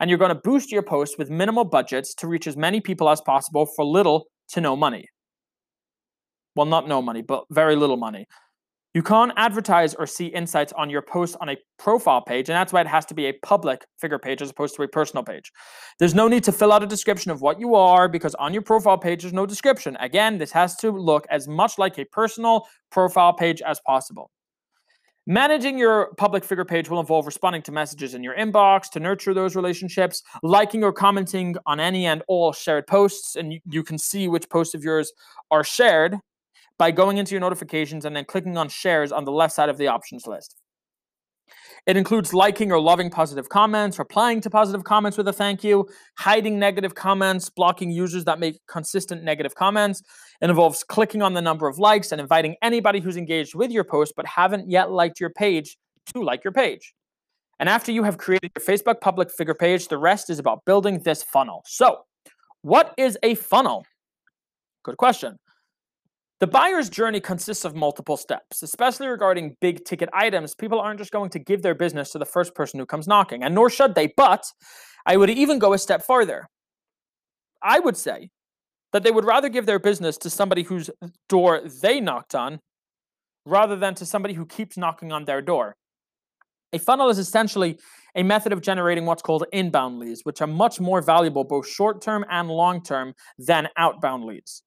and 0.00 0.10
you're 0.10 0.18
going 0.18 0.30
to 0.30 0.34
boost 0.34 0.72
your 0.72 0.82
posts 0.82 1.16
with 1.18 1.30
minimal 1.30 1.64
budgets 1.64 2.14
to 2.16 2.26
reach 2.26 2.46
as 2.46 2.56
many 2.56 2.80
people 2.80 3.08
as 3.08 3.20
possible 3.20 3.66
for 3.66 3.84
little 3.84 4.26
to 4.48 4.60
no 4.60 4.76
money. 4.76 5.06
Well, 6.54 6.66
not 6.66 6.88
no 6.88 7.02
money, 7.02 7.22
but 7.22 7.44
very 7.50 7.76
little 7.76 7.96
money. 7.96 8.26
You 8.96 9.02
can't 9.02 9.32
advertise 9.36 9.94
or 9.94 10.06
see 10.06 10.28
insights 10.28 10.72
on 10.72 10.88
your 10.88 11.02
post 11.02 11.36
on 11.42 11.50
a 11.50 11.56
profile 11.78 12.22
page, 12.22 12.48
and 12.48 12.56
that's 12.56 12.72
why 12.72 12.80
it 12.80 12.86
has 12.86 13.04
to 13.06 13.14
be 13.14 13.26
a 13.26 13.32
public 13.42 13.84
figure 14.00 14.18
page 14.18 14.40
as 14.40 14.48
opposed 14.48 14.74
to 14.76 14.82
a 14.84 14.88
personal 14.88 15.22
page. 15.22 15.52
There's 15.98 16.14
no 16.14 16.28
need 16.28 16.44
to 16.44 16.52
fill 16.52 16.72
out 16.72 16.82
a 16.82 16.86
description 16.86 17.30
of 17.30 17.42
what 17.42 17.60
you 17.60 17.74
are 17.74 18.08
because 18.08 18.34
on 18.36 18.54
your 18.54 18.62
profile 18.62 18.96
page, 18.96 19.20
there's 19.20 19.34
no 19.34 19.44
description. 19.44 19.98
Again, 20.00 20.38
this 20.38 20.50
has 20.52 20.76
to 20.76 20.90
look 20.90 21.26
as 21.28 21.46
much 21.46 21.76
like 21.76 21.98
a 21.98 22.06
personal 22.06 22.66
profile 22.90 23.34
page 23.34 23.60
as 23.60 23.78
possible. 23.84 24.30
Managing 25.28 25.76
your 25.76 26.14
public 26.16 26.44
figure 26.44 26.64
page 26.64 26.88
will 26.88 27.00
involve 27.00 27.26
responding 27.26 27.60
to 27.62 27.72
messages 27.72 28.14
in 28.14 28.22
your 28.22 28.36
inbox 28.36 28.88
to 28.90 29.00
nurture 29.00 29.34
those 29.34 29.56
relationships, 29.56 30.22
liking 30.44 30.84
or 30.84 30.92
commenting 30.92 31.56
on 31.66 31.80
any 31.80 32.06
and 32.06 32.22
all 32.28 32.52
shared 32.52 32.86
posts. 32.86 33.34
And 33.34 33.60
you, 33.68 33.82
can 33.82 33.98
see 33.98 34.28
which 34.28 34.48
posts 34.48 34.74
of 34.74 34.84
yours 34.84 35.12
are 35.50 35.64
shared 35.64 36.16
by 36.78 36.92
going 36.92 37.16
into 37.16 37.32
your 37.32 37.40
notifications 37.40 38.04
and 38.04 38.14
then 38.14 38.24
clicking 38.24 38.56
on 38.56 38.68
shares 38.68 39.10
on 39.10 39.24
the 39.24 39.32
left 39.32 39.52
side 39.52 39.68
of 39.68 39.78
the 39.78 39.88
options 39.88 40.28
list. 40.28 40.54
It 41.86 41.96
includes 41.96 42.32
liking 42.32 42.70
or 42.70 42.80
loving 42.80 43.10
positive 43.10 43.48
comments, 43.48 43.98
replying 43.98 44.40
to 44.42 44.50
positive 44.50 44.84
comments 44.84 45.16
with 45.16 45.26
a 45.28 45.32
thank 45.32 45.64
you, 45.64 45.88
hiding 46.18 46.58
negative 46.58 46.94
comments, 46.94 47.50
blocking 47.50 47.90
users 47.90 48.24
that 48.24 48.38
make 48.38 48.58
consistent 48.68 49.22
negative 49.22 49.54
comments. 49.54 50.02
It 50.40 50.50
involves 50.50 50.84
clicking 50.84 51.22
on 51.22 51.34
the 51.34 51.42
number 51.42 51.66
of 51.66 51.78
likes 51.78 52.12
and 52.12 52.20
inviting 52.20 52.56
anybody 52.62 53.00
who's 53.00 53.16
engaged 53.16 53.54
with 53.54 53.70
your 53.70 53.84
post 53.84 54.14
but 54.16 54.26
haven't 54.26 54.70
yet 54.70 54.90
liked 54.90 55.20
your 55.20 55.30
page 55.30 55.76
to 56.14 56.22
like 56.22 56.44
your 56.44 56.52
page. 56.52 56.94
And 57.58 57.68
after 57.68 57.90
you 57.90 58.02
have 58.02 58.18
created 58.18 58.50
your 58.56 58.64
Facebook 58.64 59.00
public 59.00 59.30
figure 59.30 59.54
page, 59.54 59.88
the 59.88 59.98
rest 59.98 60.28
is 60.28 60.38
about 60.38 60.64
building 60.66 61.00
this 61.00 61.22
funnel. 61.22 61.62
So, 61.66 62.04
what 62.62 62.92
is 62.98 63.16
a 63.22 63.34
funnel? 63.34 63.86
Good 64.82 64.98
question. 64.98 65.38
The 66.38 66.46
buyer's 66.46 66.90
journey 66.90 67.20
consists 67.20 67.64
of 67.64 67.74
multiple 67.74 68.18
steps, 68.18 68.62
especially 68.62 69.06
regarding 69.06 69.56
big 69.62 69.86
ticket 69.86 70.10
items. 70.12 70.54
People 70.54 70.78
aren't 70.78 70.98
just 70.98 71.12
going 71.12 71.30
to 71.30 71.38
give 71.38 71.62
their 71.62 71.74
business 71.74 72.10
to 72.10 72.18
the 72.18 72.26
first 72.26 72.54
person 72.54 72.78
who 72.78 72.84
comes 72.84 73.08
knocking, 73.08 73.42
and 73.42 73.54
nor 73.54 73.70
should 73.70 73.94
they. 73.94 74.12
But 74.18 74.44
I 75.06 75.16
would 75.16 75.30
even 75.30 75.58
go 75.58 75.72
a 75.72 75.78
step 75.78 76.02
farther. 76.02 76.46
I 77.62 77.78
would 77.78 77.96
say 77.96 78.28
that 78.92 79.02
they 79.02 79.10
would 79.10 79.24
rather 79.24 79.48
give 79.48 79.66
their 79.66 79.78
business 79.78 80.16
to 80.18 80.30
somebody 80.30 80.62
whose 80.62 80.90
door 81.28 81.60
they 81.60 82.00
knocked 82.00 82.34
on 82.34 82.60
rather 83.44 83.76
than 83.76 83.94
to 83.94 84.06
somebody 84.06 84.34
who 84.34 84.46
keeps 84.46 84.76
knocking 84.76 85.12
on 85.12 85.24
their 85.24 85.42
door. 85.42 85.76
A 86.72 86.78
funnel 86.78 87.08
is 87.08 87.18
essentially 87.18 87.78
a 88.16 88.22
method 88.22 88.52
of 88.52 88.60
generating 88.60 89.06
what's 89.06 89.22
called 89.22 89.44
inbound 89.52 89.98
leads, 89.98 90.22
which 90.24 90.40
are 90.40 90.46
much 90.46 90.80
more 90.80 91.00
valuable 91.00 91.44
both 91.44 91.68
short 91.68 92.02
term 92.02 92.24
and 92.28 92.48
long 92.48 92.82
term 92.82 93.14
than 93.38 93.68
outbound 93.76 94.24
leads. 94.24 94.62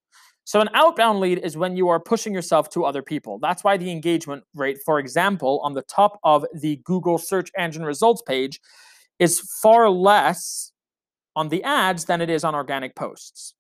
So, 0.46 0.62
an 0.62 0.70
outbound 0.74 1.20
lead 1.20 1.40
is 1.40 1.58
when 1.58 1.76
you 1.78 1.90
are 1.90 2.00
pushing 2.00 2.34
yourself 2.34 2.70
to 2.72 2.86
other 2.86 3.04
people. 3.04 3.38
That's 3.38 3.64
why 3.64 3.78
the 3.78 3.92
engagement 3.92 4.44
rate, 4.56 4.80
for 4.84 4.98
example, 4.98 5.60
on 5.64 5.74
the 5.74 5.84
top 5.84 6.20
of 6.24 6.46
the 6.54 6.78
Google 6.86 7.20
search 7.20 7.52
engine 7.58 7.84
results 7.84 8.24
page 8.24 8.60
is 9.20 9.40
far 9.62 9.90
less 9.90 10.72
on 11.36 11.50
the 11.50 11.64
ads 11.64 12.06
than 12.06 12.22
it 12.22 12.30
is 12.30 12.44
on 12.44 12.56
organic 12.56 12.96
posts. 12.96 13.54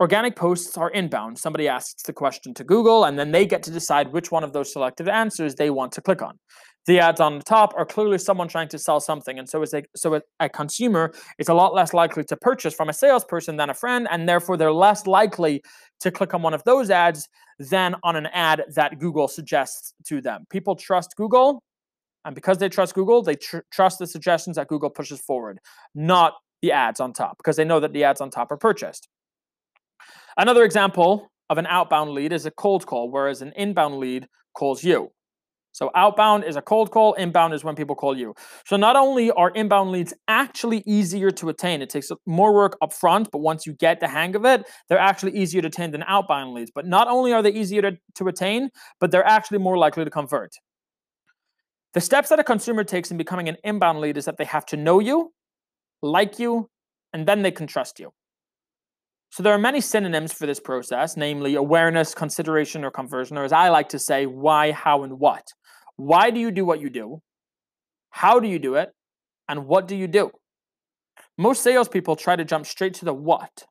Organic 0.00 0.34
posts 0.34 0.78
are 0.78 0.88
inbound. 0.88 1.38
Somebody 1.38 1.68
asks 1.68 2.02
the 2.04 2.14
question 2.14 2.54
to 2.54 2.64
Google, 2.64 3.04
and 3.04 3.18
then 3.18 3.32
they 3.32 3.44
get 3.44 3.62
to 3.64 3.70
decide 3.70 4.14
which 4.14 4.30
one 4.32 4.42
of 4.42 4.54
those 4.54 4.72
selected 4.72 5.10
answers 5.10 5.54
they 5.54 5.68
want 5.68 5.92
to 5.92 6.00
click 6.00 6.22
on. 6.22 6.38
The 6.86 7.00
ads 7.00 7.20
on 7.20 7.36
the 7.36 7.44
top 7.44 7.74
are 7.76 7.84
clearly 7.84 8.16
someone 8.16 8.48
trying 8.48 8.68
to 8.68 8.78
sell 8.78 8.98
something, 9.00 9.38
and 9.38 9.46
so 9.46 9.60
is 9.60 9.74
a, 9.74 9.82
so 9.94 10.14
a, 10.14 10.22
a 10.40 10.48
consumer 10.48 11.12
is 11.38 11.50
a 11.50 11.54
lot 11.54 11.74
less 11.74 11.92
likely 11.92 12.24
to 12.24 12.36
purchase 12.38 12.72
from 12.72 12.88
a 12.88 12.94
salesperson 12.94 13.56
than 13.56 13.68
a 13.68 13.74
friend, 13.74 14.08
and 14.10 14.26
therefore 14.26 14.56
they're 14.56 14.72
less 14.72 15.06
likely 15.06 15.60
to 16.00 16.10
click 16.10 16.32
on 16.32 16.40
one 16.40 16.54
of 16.54 16.64
those 16.64 16.88
ads 16.88 17.28
than 17.58 17.94
on 18.02 18.16
an 18.16 18.26
ad 18.32 18.64
that 18.74 18.98
Google 18.98 19.28
suggests 19.28 19.92
to 20.06 20.22
them. 20.22 20.46
People 20.48 20.76
trust 20.76 21.14
Google, 21.14 21.62
and 22.24 22.34
because 22.34 22.56
they 22.56 22.70
trust 22.70 22.94
Google, 22.94 23.22
they 23.22 23.36
tr- 23.36 23.58
trust 23.70 23.98
the 23.98 24.06
suggestions 24.06 24.56
that 24.56 24.68
Google 24.68 24.88
pushes 24.88 25.20
forward, 25.20 25.58
not 25.94 26.32
the 26.62 26.72
ads 26.72 27.00
on 27.00 27.12
top, 27.12 27.36
because 27.36 27.56
they 27.56 27.66
know 27.66 27.80
that 27.80 27.92
the 27.92 28.04
ads 28.04 28.22
on 28.22 28.30
top 28.30 28.50
are 28.50 28.56
purchased. 28.56 29.06
Another 30.36 30.64
example 30.64 31.30
of 31.48 31.58
an 31.58 31.66
outbound 31.66 32.10
lead 32.10 32.32
is 32.32 32.46
a 32.46 32.50
cold 32.50 32.86
call, 32.86 33.10
whereas 33.10 33.42
an 33.42 33.52
inbound 33.56 33.98
lead 33.98 34.28
calls 34.54 34.84
you. 34.84 35.10
So 35.72 35.90
outbound 35.94 36.44
is 36.44 36.56
a 36.56 36.62
cold 36.62 36.90
call, 36.90 37.14
inbound 37.14 37.54
is 37.54 37.62
when 37.62 37.76
people 37.76 37.94
call 37.94 38.16
you. 38.16 38.34
So 38.66 38.76
not 38.76 38.96
only 38.96 39.30
are 39.30 39.50
inbound 39.50 39.92
leads 39.92 40.12
actually 40.26 40.82
easier 40.84 41.30
to 41.30 41.48
attain, 41.48 41.80
it 41.80 41.90
takes 41.90 42.10
more 42.26 42.52
work 42.52 42.76
up 42.82 42.92
front, 42.92 43.28
but 43.30 43.38
once 43.38 43.66
you 43.66 43.74
get 43.74 44.00
the 44.00 44.08
hang 44.08 44.34
of 44.34 44.44
it, 44.44 44.68
they're 44.88 44.98
actually 44.98 45.36
easier 45.36 45.62
to 45.62 45.68
attain 45.68 45.92
than 45.92 46.02
outbound 46.08 46.54
leads. 46.54 46.72
But 46.74 46.86
not 46.86 47.06
only 47.06 47.32
are 47.32 47.42
they 47.42 47.52
easier 47.52 47.82
to, 47.82 47.96
to 48.16 48.26
attain, 48.26 48.70
but 48.98 49.12
they're 49.12 49.26
actually 49.26 49.58
more 49.58 49.78
likely 49.78 50.04
to 50.04 50.10
convert. 50.10 50.56
The 51.94 52.00
steps 52.00 52.28
that 52.28 52.38
a 52.38 52.44
consumer 52.44 52.84
takes 52.84 53.10
in 53.10 53.16
becoming 53.16 53.48
an 53.48 53.56
inbound 53.64 54.00
lead 54.00 54.16
is 54.16 54.24
that 54.24 54.38
they 54.38 54.44
have 54.44 54.66
to 54.66 54.76
know 54.76 54.98
you, 54.98 55.32
like 56.02 56.38
you, 56.38 56.68
and 57.12 57.26
then 57.26 57.42
they 57.42 57.50
can 57.50 57.66
trust 57.66 58.00
you. 58.00 58.12
So 59.30 59.44
there 59.44 59.52
are 59.52 59.58
many 59.58 59.80
synonyms 59.80 60.32
for 60.32 60.46
this 60.46 60.58
process, 60.58 61.16
namely 61.16 61.54
awareness, 61.54 62.14
consideration, 62.14 62.84
or 62.84 62.90
conversion, 62.90 63.38
or 63.38 63.44
as 63.44 63.52
I 63.52 63.68
like 63.68 63.88
to 63.90 63.98
say, 63.98 64.26
why, 64.26 64.72
how, 64.72 65.04
and 65.04 65.20
what. 65.20 65.46
Why 65.96 66.30
do 66.30 66.40
you 66.40 66.50
do 66.50 66.64
what 66.64 66.80
you 66.80 66.90
do? 66.90 67.22
How 68.10 68.40
do 68.40 68.48
you 68.48 68.58
do 68.58 68.74
it? 68.74 68.90
And 69.48 69.66
what 69.66 69.86
do 69.86 69.94
you 69.94 70.08
do? 70.08 70.32
Most 71.38 71.62
salespeople 71.62 72.16
try 72.16 72.34
to 72.34 72.44
jump 72.44 72.66
straight 72.66 72.94
to 72.94 73.04
the 73.04 73.14
what. 73.14 73.66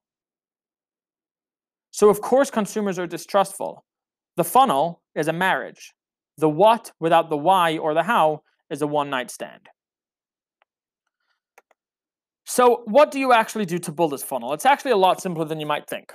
So, 1.92 2.10
of 2.10 2.22
course, 2.22 2.50
consumers 2.50 2.98
are 2.98 3.08
distrustful. 3.08 3.84
The 4.38 4.44
funnel 4.46 5.02
is 5.14 5.28
a 5.28 5.34
marriage. 5.34 5.94
The 6.38 6.50
what 6.50 6.94
without 7.02 7.30
the 7.30 7.38
why 7.38 7.78
or 7.78 7.94
the 7.94 8.04
how 8.04 8.44
is 8.70 8.82
a 8.82 8.88
one 8.88 9.10
night 9.10 9.30
stand. 9.30 9.68
So, 12.52 12.82
what 12.86 13.12
do 13.12 13.20
you 13.20 13.32
actually 13.32 13.68
do 13.68 13.78
to 13.78 13.92
build 13.92 14.12
this 14.12 14.24
funnel? 14.24 14.54
It's 14.54 14.66
actually 14.66 14.90
a 14.90 14.98
lot 14.98 15.22
simpler 15.22 15.46
than 15.46 15.60
you 15.60 15.68
might 15.68 15.88
think. 15.88 16.12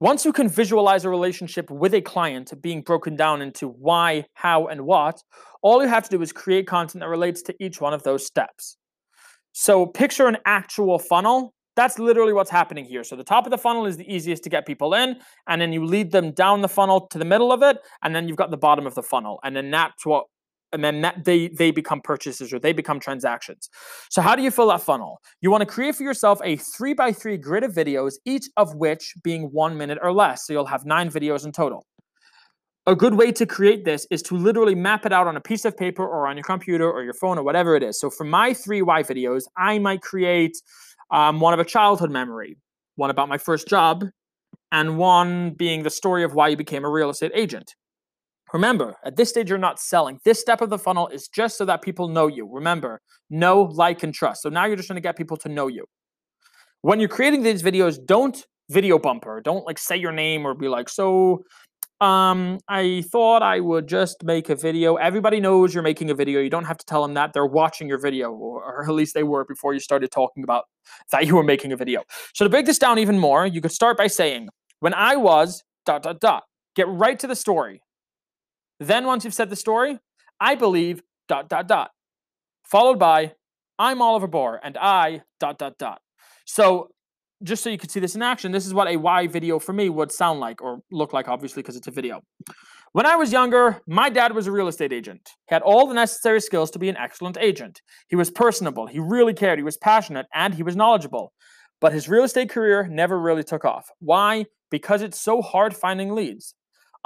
Once 0.00 0.24
you 0.24 0.32
can 0.32 0.48
visualize 0.48 1.04
a 1.04 1.08
relationship 1.08 1.70
with 1.70 1.94
a 1.94 2.00
client 2.00 2.52
being 2.60 2.82
broken 2.82 3.14
down 3.14 3.40
into 3.40 3.68
why, 3.68 4.24
how, 4.34 4.66
and 4.66 4.80
what, 4.80 5.22
all 5.62 5.80
you 5.80 5.88
have 5.88 6.02
to 6.02 6.10
do 6.10 6.20
is 6.20 6.32
create 6.32 6.66
content 6.66 7.02
that 7.02 7.08
relates 7.08 7.40
to 7.40 7.54
each 7.60 7.80
one 7.80 7.94
of 7.94 8.02
those 8.02 8.26
steps. 8.26 8.76
So, 9.52 9.86
picture 9.86 10.26
an 10.26 10.38
actual 10.44 10.98
funnel. 10.98 11.54
That's 11.76 12.00
literally 12.00 12.32
what's 12.32 12.50
happening 12.50 12.84
here. 12.84 13.04
So, 13.04 13.14
the 13.14 13.22
top 13.22 13.46
of 13.46 13.52
the 13.52 13.58
funnel 13.58 13.86
is 13.86 13.96
the 13.96 14.12
easiest 14.12 14.42
to 14.42 14.50
get 14.50 14.66
people 14.66 14.92
in, 14.92 15.20
and 15.46 15.62
then 15.62 15.72
you 15.72 15.84
lead 15.84 16.10
them 16.10 16.32
down 16.32 16.62
the 16.62 16.68
funnel 16.68 17.06
to 17.12 17.16
the 17.16 17.24
middle 17.24 17.52
of 17.52 17.62
it, 17.62 17.78
and 18.02 18.12
then 18.12 18.26
you've 18.26 18.36
got 18.36 18.50
the 18.50 18.56
bottom 18.56 18.88
of 18.88 18.96
the 18.96 19.04
funnel. 19.04 19.38
And 19.44 19.54
then 19.54 19.70
that's 19.70 20.04
what 20.04 20.24
and 20.74 20.84
then 20.84 21.00
that 21.00 21.24
they 21.24 21.48
they 21.48 21.70
become 21.70 22.00
purchases 22.02 22.52
or 22.52 22.58
they 22.58 22.72
become 22.72 23.00
transactions. 23.00 23.70
So 24.10 24.20
how 24.20 24.36
do 24.36 24.42
you 24.42 24.50
fill 24.50 24.68
that 24.68 24.82
funnel? 24.82 25.20
You 25.40 25.50
want 25.50 25.62
to 25.62 25.66
create 25.66 25.94
for 25.94 26.02
yourself 26.02 26.40
a 26.44 26.56
three 26.56 26.92
by 26.92 27.12
three 27.12 27.38
grid 27.38 27.64
of 27.64 27.72
videos, 27.72 28.14
each 28.26 28.46
of 28.56 28.74
which 28.74 29.14
being 29.22 29.44
one 29.52 29.78
minute 29.78 29.98
or 30.02 30.12
less. 30.12 30.46
So 30.46 30.52
you'll 30.52 30.66
have 30.66 30.84
nine 30.84 31.10
videos 31.10 31.46
in 31.46 31.52
total. 31.52 31.86
A 32.86 32.94
good 32.94 33.14
way 33.14 33.32
to 33.32 33.46
create 33.46 33.86
this 33.86 34.06
is 34.10 34.20
to 34.24 34.36
literally 34.36 34.74
map 34.74 35.06
it 35.06 35.12
out 35.12 35.26
on 35.26 35.36
a 35.36 35.40
piece 35.40 35.64
of 35.64 35.74
paper 35.74 36.04
or 36.04 36.26
on 36.26 36.36
your 36.36 36.44
computer 36.44 36.90
or 36.90 37.02
your 37.02 37.14
phone 37.14 37.38
or 37.38 37.42
whatever 37.42 37.74
it 37.76 37.82
is. 37.82 37.98
So 37.98 38.10
for 38.10 38.24
my 38.24 38.52
three 38.52 38.82
why 38.82 39.02
videos, 39.02 39.44
I 39.56 39.78
might 39.78 40.02
create 40.02 40.60
um, 41.10 41.40
one 41.40 41.54
of 41.54 41.60
a 41.60 41.64
childhood 41.64 42.10
memory, 42.10 42.58
one 42.96 43.08
about 43.08 43.30
my 43.30 43.38
first 43.38 43.68
job, 43.68 44.04
and 44.70 44.98
one 44.98 45.52
being 45.52 45.82
the 45.82 45.90
story 45.90 46.24
of 46.24 46.34
why 46.34 46.48
you 46.48 46.56
became 46.56 46.84
a 46.84 46.90
real 46.90 47.08
estate 47.08 47.32
agent. 47.34 47.74
Remember, 48.54 48.96
at 49.04 49.16
this 49.16 49.30
stage, 49.30 49.50
you're 49.50 49.58
not 49.58 49.80
selling. 49.80 50.20
This 50.24 50.40
step 50.40 50.60
of 50.60 50.70
the 50.70 50.78
funnel 50.78 51.08
is 51.08 51.26
just 51.26 51.58
so 51.58 51.64
that 51.64 51.82
people 51.82 52.08
know 52.08 52.28
you. 52.28 52.48
Remember, 52.50 53.00
know, 53.28 53.62
like, 53.62 54.04
and 54.04 54.14
trust. 54.14 54.42
So 54.42 54.48
now 54.48 54.64
you're 54.64 54.76
just 54.76 54.86
trying 54.86 54.96
to 54.96 55.02
get 55.02 55.16
people 55.16 55.36
to 55.38 55.48
know 55.48 55.66
you. 55.66 55.84
When 56.82 57.00
you're 57.00 57.08
creating 57.08 57.42
these 57.42 57.64
videos, 57.64 57.98
don't 58.06 58.46
video 58.70 58.98
bumper. 58.98 59.40
Don't 59.40 59.66
like 59.66 59.78
say 59.78 59.96
your 59.96 60.12
name 60.12 60.46
or 60.46 60.54
be 60.54 60.68
like, 60.68 60.88
so 60.88 61.44
um, 62.00 62.60
I 62.68 63.02
thought 63.10 63.42
I 63.42 63.58
would 63.58 63.88
just 63.88 64.22
make 64.22 64.48
a 64.50 64.54
video. 64.54 64.94
Everybody 64.94 65.40
knows 65.40 65.74
you're 65.74 65.82
making 65.82 66.10
a 66.10 66.14
video. 66.14 66.40
You 66.40 66.50
don't 66.50 66.64
have 66.64 66.78
to 66.78 66.86
tell 66.86 67.02
them 67.02 67.14
that 67.14 67.32
they're 67.32 67.46
watching 67.46 67.88
your 67.88 67.98
video, 67.98 68.30
or, 68.30 68.62
or, 68.62 68.84
at 68.84 68.94
least 68.94 69.14
they 69.14 69.24
were 69.24 69.44
before 69.44 69.74
you 69.74 69.80
started 69.80 70.12
talking 70.12 70.44
about 70.44 70.66
that 71.10 71.26
you 71.26 71.34
were 71.34 71.42
making 71.42 71.72
a 71.72 71.76
video. 71.76 72.02
So 72.34 72.44
to 72.44 72.48
break 72.48 72.66
this 72.66 72.78
down 72.78 73.00
even 73.00 73.18
more, 73.18 73.46
you 73.46 73.60
could 73.60 73.72
start 73.72 73.96
by 73.96 74.06
saying, 74.06 74.48
when 74.78 74.94
I 74.94 75.16
was 75.16 75.64
dot 75.86 76.04
dot 76.04 76.20
dot. 76.20 76.44
Get 76.76 76.88
right 76.88 77.18
to 77.20 77.26
the 77.26 77.36
story. 77.36 77.80
Then, 78.80 79.06
once 79.06 79.24
you've 79.24 79.34
said 79.34 79.50
the 79.50 79.56
story, 79.56 79.98
I 80.40 80.54
believe 80.54 81.02
dot 81.28 81.48
dot 81.48 81.68
dot, 81.68 81.90
followed 82.64 82.98
by 82.98 83.32
I'm 83.78 84.02
Oliver 84.02 84.28
Bohr 84.28 84.58
and 84.62 84.76
I 84.78 85.22
dot 85.40 85.58
dot 85.58 85.78
dot. 85.78 86.00
So, 86.44 86.88
just 87.42 87.62
so 87.62 87.70
you 87.70 87.78
can 87.78 87.88
see 87.88 88.00
this 88.00 88.14
in 88.14 88.22
action, 88.22 88.52
this 88.52 88.66
is 88.66 88.74
what 88.74 88.88
a 88.88 88.96
why 88.96 89.26
video 89.26 89.58
for 89.58 89.72
me 89.72 89.88
would 89.88 90.12
sound 90.12 90.40
like 90.40 90.62
or 90.62 90.80
look 90.90 91.12
like, 91.12 91.28
obviously, 91.28 91.62
because 91.62 91.76
it's 91.76 91.88
a 91.88 91.90
video. 91.90 92.22
When 92.92 93.06
I 93.06 93.16
was 93.16 93.32
younger, 93.32 93.80
my 93.88 94.08
dad 94.08 94.34
was 94.34 94.46
a 94.46 94.52
real 94.52 94.68
estate 94.68 94.92
agent. 94.92 95.28
He 95.48 95.54
had 95.54 95.62
all 95.62 95.86
the 95.88 95.94
necessary 95.94 96.40
skills 96.40 96.70
to 96.70 96.78
be 96.78 96.88
an 96.88 96.96
excellent 96.96 97.36
agent. 97.38 97.82
He 98.08 98.16
was 98.16 98.30
personable, 98.30 98.86
he 98.86 99.00
really 99.00 99.34
cared, 99.34 99.58
he 99.58 99.64
was 99.64 99.76
passionate, 99.76 100.26
and 100.32 100.54
he 100.54 100.62
was 100.62 100.76
knowledgeable. 100.76 101.32
But 101.80 101.92
his 101.92 102.08
real 102.08 102.24
estate 102.24 102.50
career 102.50 102.86
never 102.88 103.20
really 103.20 103.42
took 103.42 103.64
off. 103.64 103.90
Why? 103.98 104.46
Because 104.70 105.02
it's 105.02 105.20
so 105.20 105.42
hard 105.42 105.74
finding 105.76 106.14
leads. 106.14 106.54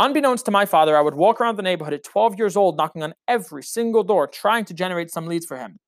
Unbeknownst 0.00 0.44
to 0.44 0.52
my 0.52 0.64
father, 0.64 0.96
I 0.96 1.00
would 1.00 1.14
walk 1.14 1.40
around 1.40 1.56
the 1.56 1.62
neighborhood 1.62 1.94
at 1.94 2.04
12 2.04 2.38
years 2.38 2.56
old, 2.56 2.76
knocking 2.76 3.02
on 3.02 3.14
every 3.26 3.64
single 3.64 4.04
door, 4.04 4.28
trying 4.28 4.64
to 4.66 4.74
generate 4.74 5.10
some 5.10 5.26
leads 5.26 5.44
for 5.44 5.56
him. 5.56 5.78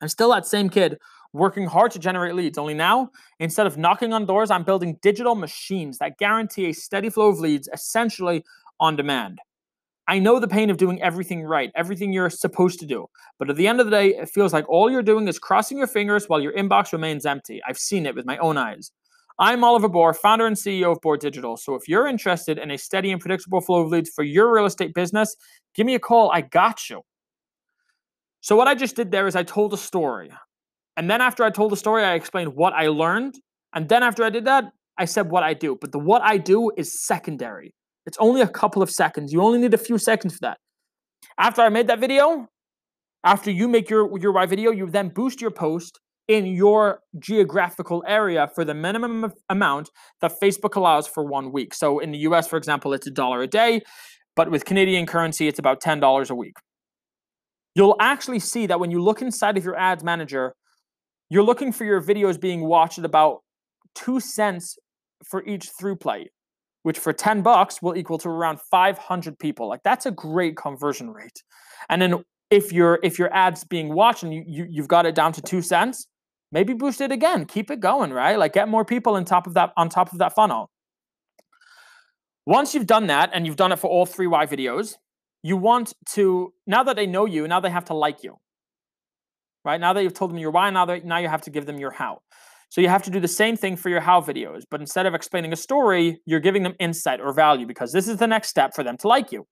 I'm 0.00 0.08
still 0.08 0.30
that 0.30 0.46
same 0.46 0.70
kid, 0.70 0.98
working 1.34 1.66
hard 1.66 1.90
to 1.92 1.98
generate 1.98 2.34
leads. 2.34 2.56
Only 2.56 2.72
now, 2.74 3.10
instead 3.38 3.66
of 3.66 3.76
knocking 3.76 4.14
on 4.14 4.24
doors, 4.24 4.50
I'm 4.50 4.64
building 4.64 4.98
digital 5.02 5.34
machines 5.34 5.98
that 5.98 6.18
guarantee 6.18 6.70
a 6.70 6.72
steady 6.72 7.10
flow 7.10 7.28
of 7.28 7.38
leads, 7.38 7.68
essentially 7.72 8.42
on 8.80 8.96
demand. 8.96 9.38
I 10.08 10.18
know 10.18 10.38
the 10.38 10.48
pain 10.48 10.70
of 10.70 10.76
doing 10.76 11.02
everything 11.02 11.42
right, 11.42 11.72
everything 11.74 12.12
you're 12.12 12.30
supposed 12.30 12.78
to 12.80 12.86
do. 12.86 13.06
But 13.38 13.50
at 13.50 13.56
the 13.56 13.66
end 13.66 13.80
of 13.80 13.86
the 13.86 13.90
day, 13.90 14.14
it 14.14 14.28
feels 14.28 14.52
like 14.52 14.68
all 14.68 14.90
you're 14.90 15.02
doing 15.02 15.26
is 15.28 15.38
crossing 15.38 15.78
your 15.78 15.88
fingers 15.88 16.28
while 16.28 16.40
your 16.40 16.52
inbox 16.52 16.92
remains 16.92 17.26
empty. 17.26 17.60
I've 17.66 17.78
seen 17.78 18.06
it 18.06 18.14
with 18.14 18.24
my 18.24 18.38
own 18.38 18.56
eyes. 18.56 18.92
I'm 19.38 19.64
Oliver 19.64 19.90
Bohr, 19.90 20.16
founder 20.16 20.46
and 20.46 20.56
CEO 20.56 20.92
of 20.92 21.00
Bohr 21.02 21.18
Digital. 21.18 21.58
So 21.58 21.74
if 21.74 21.88
you're 21.88 22.06
interested 22.06 22.58
in 22.58 22.70
a 22.70 22.78
steady 22.78 23.12
and 23.12 23.20
predictable 23.20 23.60
flow 23.60 23.82
of 23.82 23.90
leads 23.90 24.08
for 24.08 24.24
your 24.24 24.54
real 24.54 24.64
estate 24.64 24.94
business, 24.94 25.36
give 25.74 25.84
me 25.84 25.94
a 25.94 25.98
call. 25.98 26.30
I 26.32 26.40
got 26.40 26.88
you. 26.88 27.02
So 28.40 28.56
what 28.56 28.66
I 28.66 28.74
just 28.74 28.96
did 28.96 29.10
there 29.10 29.26
is 29.26 29.36
I 29.36 29.42
told 29.42 29.74
a 29.74 29.76
story. 29.76 30.30
And 30.96 31.10
then 31.10 31.20
after 31.20 31.44
I 31.44 31.50
told 31.50 31.70
the 31.70 31.76
story, 31.76 32.02
I 32.02 32.14
explained 32.14 32.54
what 32.54 32.72
I 32.72 32.86
learned. 32.86 33.34
And 33.74 33.90
then 33.90 34.02
after 34.02 34.24
I 34.24 34.30
did 34.30 34.46
that, 34.46 34.72
I 34.96 35.04
said 35.04 35.30
what 35.30 35.42
I 35.42 35.52
do. 35.52 35.76
But 35.78 35.92
the 35.92 35.98
what 35.98 36.22
I 36.22 36.38
do 36.38 36.72
is 36.78 37.04
secondary. 37.04 37.74
It's 38.06 38.16
only 38.18 38.40
a 38.40 38.48
couple 38.48 38.80
of 38.80 38.90
seconds. 38.90 39.34
You 39.34 39.42
only 39.42 39.58
need 39.58 39.74
a 39.74 39.78
few 39.78 39.98
seconds 39.98 40.32
for 40.32 40.40
that. 40.42 40.58
After 41.38 41.60
I 41.60 41.68
made 41.68 41.88
that 41.88 42.00
video, 42.00 42.48
after 43.22 43.50
you 43.50 43.68
make 43.68 43.90
your 43.90 44.18
your 44.18 44.32
why 44.32 44.46
video, 44.46 44.70
you 44.70 44.88
then 44.88 45.10
boost 45.10 45.42
your 45.42 45.50
post 45.50 46.00
in 46.28 46.46
your 46.46 47.00
geographical 47.18 48.02
area 48.06 48.50
for 48.54 48.64
the 48.64 48.74
minimum 48.74 49.32
amount 49.48 49.90
that 50.20 50.32
Facebook 50.42 50.74
allows 50.74 51.06
for 51.06 51.24
one 51.24 51.52
week. 51.52 51.72
So 51.72 51.98
in 51.98 52.10
the 52.10 52.18
US, 52.18 52.48
for 52.48 52.56
example, 52.56 52.92
it's 52.92 53.06
a 53.06 53.10
dollar 53.10 53.42
a 53.42 53.46
day, 53.46 53.82
but 54.34 54.50
with 54.50 54.64
Canadian 54.64 55.06
currency, 55.06 55.46
it's 55.48 55.58
about 55.58 55.80
$10 55.80 56.30
a 56.30 56.34
week. 56.34 56.56
You'll 57.74 57.96
actually 58.00 58.40
see 58.40 58.66
that 58.66 58.80
when 58.80 58.90
you 58.90 59.02
look 59.02 59.22
inside 59.22 59.56
of 59.56 59.64
your 59.64 59.76
ads 59.76 60.02
manager, 60.02 60.54
you're 61.28 61.42
looking 61.42 61.72
for 61.72 61.84
your 61.84 62.00
videos 62.00 62.40
being 62.40 62.64
watched 62.64 62.98
at 62.98 63.04
about 63.04 63.40
two 63.94 64.20
cents 64.20 64.78
for 65.24 65.44
each 65.44 65.70
ThruPlay, 65.80 66.26
which 66.82 66.98
for 66.98 67.12
10 67.12 67.42
bucks 67.42 67.82
will 67.82 67.96
equal 67.96 68.18
to 68.18 68.28
around 68.28 68.60
500 68.70 69.38
people. 69.38 69.68
Like 69.68 69.82
that's 69.84 70.06
a 70.06 70.10
great 70.10 70.56
conversion 70.56 71.10
rate. 71.10 71.42
And 71.88 72.00
then 72.00 72.24
if 72.50 72.72
your 72.72 73.00
if 73.02 73.18
your 73.18 73.32
ads 73.34 73.64
being 73.64 73.92
watched 73.92 74.22
and 74.22 74.32
you, 74.32 74.44
you 74.46 74.66
you've 74.70 74.88
got 74.88 75.04
it 75.04 75.14
down 75.14 75.32
to 75.32 75.42
two 75.42 75.62
cents, 75.62 76.06
maybe 76.52 76.72
boost 76.72 77.00
it 77.00 77.12
again. 77.12 77.44
Keep 77.44 77.70
it 77.70 77.80
going, 77.80 78.12
right? 78.12 78.38
Like 78.38 78.52
get 78.52 78.68
more 78.68 78.84
people 78.84 79.14
on 79.14 79.24
top 79.24 79.46
of 79.46 79.54
that 79.54 79.72
on 79.76 79.88
top 79.88 80.12
of 80.12 80.18
that 80.18 80.34
funnel. 80.34 80.70
Once 82.46 82.74
you've 82.74 82.86
done 82.86 83.08
that 83.08 83.30
and 83.32 83.46
you've 83.46 83.56
done 83.56 83.72
it 83.72 83.78
for 83.78 83.88
all 83.88 84.06
three 84.06 84.26
why 84.26 84.46
videos, 84.46 84.94
you 85.42 85.56
want 85.56 85.92
to 86.10 86.52
now 86.66 86.82
that 86.84 86.96
they 86.96 87.06
know 87.06 87.24
you, 87.24 87.46
now 87.48 87.60
they 87.60 87.70
have 87.70 87.84
to 87.86 87.94
like 87.94 88.22
you. 88.22 88.36
Right? 89.64 89.80
Now 89.80 89.92
that 89.92 90.02
you've 90.02 90.14
told 90.14 90.30
them 90.30 90.38
your 90.38 90.52
why, 90.52 90.70
now 90.70 90.84
that 90.86 91.04
now 91.04 91.18
you 91.18 91.28
have 91.28 91.42
to 91.42 91.50
give 91.50 91.66
them 91.66 91.78
your 91.78 91.90
how. 91.90 92.20
So 92.68 92.80
you 92.80 92.88
have 92.88 93.02
to 93.04 93.10
do 93.10 93.20
the 93.20 93.28
same 93.28 93.56
thing 93.56 93.76
for 93.76 93.88
your 93.88 94.00
how 94.00 94.20
videos, 94.20 94.62
but 94.70 94.80
instead 94.80 95.06
of 95.06 95.14
explaining 95.14 95.52
a 95.52 95.56
story, 95.56 96.20
you're 96.26 96.40
giving 96.40 96.62
them 96.62 96.74
insight 96.80 97.20
or 97.20 97.32
value 97.32 97.66
because 97.66 97.92
this 97.92 98.08
is 98.08 98.18
the 98.18 98.26
next 98.26 98.48
step 98.48 98.74
for 98.74 98.82
them 98.82 98.96
to 98.98 99.08
like 99.08 99.32
you. 99.32 99.46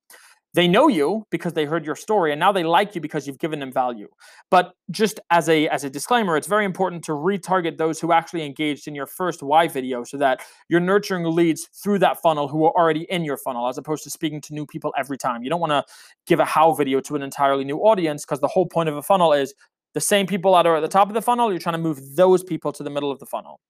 They 0.55 0.69
know 0.69 0.87
you 0.87 1.25
because 1.31 1.53
they 1.53 1.65
heard 1.65 1.85
your 1.85 1.97
story 1.97 2.31
and 2.33 2.39
now 2.39 2.53
they 2.53 2.63
like 2.63 2.95
you 2.95 3.01
because 3.01 3.27
you've 3.27 3.41
given 3.41 3.59
them 3.59 3.73
value. 3.73 4.09
But 4.51 4.73
just 4.91 5.19
as 5.31 5.49
a 5.49 5.69
as 5.69 5.83
a 5.83 5.91
disclaimer, 5.91 6.37
it's 6.37 6.47
very 6.47 6.65
important 6.65 7.03
to 7.05 7.13
retarget 7.13 7.77
those 7.77 8.01
who 8.01 8.13
actually 8.13 8.47
engaged 8.47 8.87
in 8.87 8.95
your 8.95 9.07
first 9.07 9.43
why 9.43 9.67
video 9.67 10.05
so 10.05 10.17
that 10.19 10.41
you're 10.69 10.81
nurturing 10.81 11.25
leads 11.25 11.69
through 11.83 11.99
that 11.99 12.23
funnel 12.23 12.47
who 12.47 12.65
are 12.65 12.73
already 12.73 13.03
in 13.11 13.25
your 13.25 13.37
funnel 13.37 13.69
as 13.69 13.79
opposed 13.79 14.05
to 14.05 14.11
speaking 14.11 14.41
to 14.43 14.55
new 14.55 14.65
people 14.65 14.95
every 14.97 15.19
time. 15.19 15.43
You 15.43 15.51
don't 15.51 15.61
want 15.61 15.73
to 15.73 15.85
give 16.27 16.39
a 16.39 16.45
how 16.45 16.73
video 16.73 17.01
to 17.01 17.17
an 17.17 17.23
entirely 17.23 17.65
new 17.65 17.79
audience 17.79 18.25
because 18.25 18.41
the 18.41 18.49
whole 18.49 18.67
point 18.67 18.89
of 18.89 18.97
a 18.97 19.03
funnel 19.03 19.33
is 19.33 19.55
the 19.95 20.01
same 20.01 20.27
people 20.27 20.55
that 20.55 20.67
are 20.67 20.77
at 20.77 20.81
the 20.81 20.89
top 20.89 21.09
of 21.09 21.15
the 21.15 21.23
funnel, 21.23 21.51
you're 21.51 21.61
trying 21.61 21.75
to 21.75 21.79
move 21.79 22.17
those 22.17 22.43
people 22.43 22.73
to 22.73 22.83
the 22.83 22.91
middle 22.91 23.11
of 23.11 23.19
the 23.21 23.27
funnel. 23.27 23.61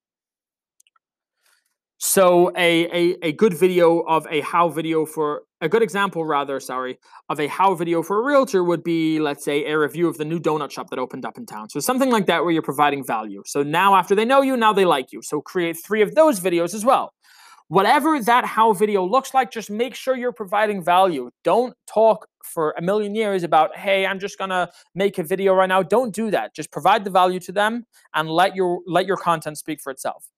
So 1.99 2.51
a, 2.57 2.87
a, 2.87 3.17
a 3.23 3.33
good 3.33 3.55
video 3.55 4.01
of 4.01 4.27
a 4.31 4.41
how 4.41 4.69
video 4.69 5.07
for 5.07 5.43
a 5.65 5.69
good 5.69 5.83
example 5.83 6.25
rather, 6.27 6.61
sorry, 6.61 6.99
of 7.31 7.41
a 7.41 7.47
how 7.47 7.75
video 7.75 8.03
for 8.03 8.21
a 8.21 8.23
realtor 8.23 8.63
would 8.63 8.85
be, 8.85 9.19
let's 9.19 9.43
say, 9.43 9.65
a 9.65 9.79
review 9.79 10.07
of 10.09 10.19
the 10.19 10.25
new 10.25 10.39
donut 10.39 10.71
shop 10.71 10.91
that 10.91 10.99
opened 10.99 11.25
up 11.25 11.39
in 11.39 11.47
town. 11.47 11.71
So 11.71 11.81
something 11.81 12.11
like 12.11 12.27
that 12.27 12.43
where 12.43 12.53
you're 12.53 12.63
providing 12.63 13.03
value. 13.03 13.43
So 13.47 13.63
now 13.63 13.97
after 13.97 14.15
they 14.15 14.27
know 14.27 14.43
you, 14.43 14.59
now 14.59 14.75
they 14.75 14.85
like 14.85 15.11
you. 15.11 15.23
So 15.23 15.41
create 15.41 15.79
three 15.83 16.03
of 16.03 16.15
those 16.15 16.39
videos 16.39 16.75
as 16.75 16.85
well. 16.85 17.15
Whatever 17.69 18.21
that 18.21 18.45
how 18.45 18.75
video 18.75 19.07
looks 19.07 19.33
like, 19.33 19.51
just 19.51 19.71
make 19.71 19.95
sure 19.95 20.15
you're 20.15 20.33
providing 20.33 20.85
value. 20.85 21.31
Don't 21.45 21.75
talk 21.87 22.27
for 22.45 22.75
a 22.77 22.83
million 22.83 23.15
years 23.15 23.43
about, 23.43 23.75
hey, 23.75 24.05
I'm 24.05 24.19
just 24.19 24.37
gonna 24.37 24.71
make 24.95 25.17
a 25.17 25.23
video 25.23 25.55
right 25.55 25.69
now. 25.69 25.83
Don't 25.83 26.15
do 26.15 26.31
that. 26.31 26.55
Just 26.55 26.71
provide 26.71 27.05
the 27.05 27.11
value 27.11 27.41
to 27.41 27.53
them 27.53 27.87
and 28.13 28.29
let 28.29 28.55
your 28.55 28.81
let 28.87 29.07
your 29.07 29.17
content 29.17 29.57
speak 29.57 29.81
for 29.81 29.91
itself. 29.91 30.29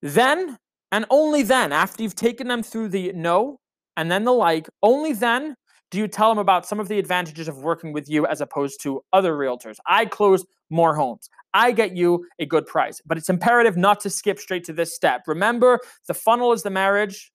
Then 0.00 0.58
and 0.90 1.04
only 1.10 1.42
then, 1.42 1.72
after 1.72 2.02
you've 2.02 2.14
taken 2.14 2.48
them 2.48 2.62
through 2.62 2.88
the 2.88 3.12
no 3.12 3.58
and 3.98 4.10
then 4.10 4.24
the 4.24 4.32
like, 4.32 4.68
only 4.82 5.12
then 5.12 5.56
do 5.90 5.98
you 5.98 6.06
tell 6.06 6.30
them 6.30 6.38
about 6.38 6.64
some 6.64 6.78
of 6.78 6.86
the 6.86 7.00
advantages 7.00 7.48
of 7.48 7.58
working 7.58 7.92
with 7.92 8.08
you 8.08 8.26
as 8.26 8.40
opposed 8.40 8.80
to 8.82 9.02
other 9.12 9.32
realtors. 9.32 9.76
I 9.86 10.06
close 10.06 10.46
more 10.70 10.94
homes. 10.94 11.28
I 11.52 11.72
get 11.72 11.96
you 11.96 12.24
a 12.38 12.46
good 12.46 12.66
price. 12.66 13.00
But 13.04 13.18
it's 13.18 13.28
imperative 13.28 13.76
not 13.76 13.98
to 14.00 14.10
skip 14.10 14.38
straight 14.38 14.64
to 14.64 14.72
this 14.72 14.94
step. 14.94 15.22
Remember, 15.26 15.80
the 16.06 16.14
funnel 16.14 16.52
is 16.52 16.62
the 16.62 16.70
marriage, 16.70 17.32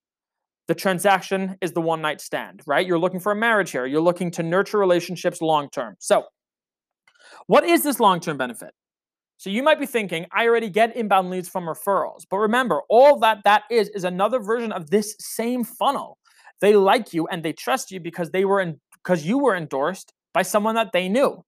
the 0.68 0.76
transaction 0.76 1.58
is 1.60 1.74
the 1.74 1.82
one 1.82 2.02
night 2.02 2.22
stand, 2.22 2.62
right? 2.66 2.88
You're 2.88 3.00
looking 3.00 3.20
for 3.20 3.34
a 3.34 3.36
marriage 3.36 3.72
here. 3.72 3.86
You're 3.86 4.00
looking 4.00 4.32
to 4.32 4.44
nurture 4.44 4.78
relationships 4.78 5.42
long 5.42 5.70
term. 5.70 5.96
So, 6.00 6.24
what 7.48 7.66
is 7.66 7.84
this 7.84 8.00
long 8.00 8.22
term 8.22 8.38
benefit? 8.38 8.72
So 9.38 9.50
you 9.50 9.62
might 9.62 9.78
be 9.78 9.86
thinking, 9.86 10.26
I 10.32 10.48
already 10.48 10.70
get 10.70 10.96
inbound 10.96 11.30
leads 11.30 11.50
from 11.50 11.66
referrals. 11.66 12.22
But 12.30 12.38
remember, 12.38 12.82
all 12.88 13.20
that 13.20 13.40
that 13.44 13.64
is 13.70 13.90
is 13.90 14.06
another 14.06 14.40
version 14.40 14.72
of 14.72 14.90
this 14.90 15.16
same 15.20 15.66
funnel. 15.66 16.18
They 16.62 16.76
like 16.76 17.14
you 17.14 17.28
and 17.28 17.44
they 17.44 17.54
trust 17.54 17.92
you 17.92 18.00
because 18.00 18.32
they 18.32 18.46
were 18.46 18.62
in 18.62 18.80
because 19.04 19.26
you 19.26 19.38
were 19.38 19.56
endorsed 19.56 20.14
by 20.34 20.44
someone 20.44 20.76
that 20.76 20.92
they 20.94 21.10
knew. 21.10 21.44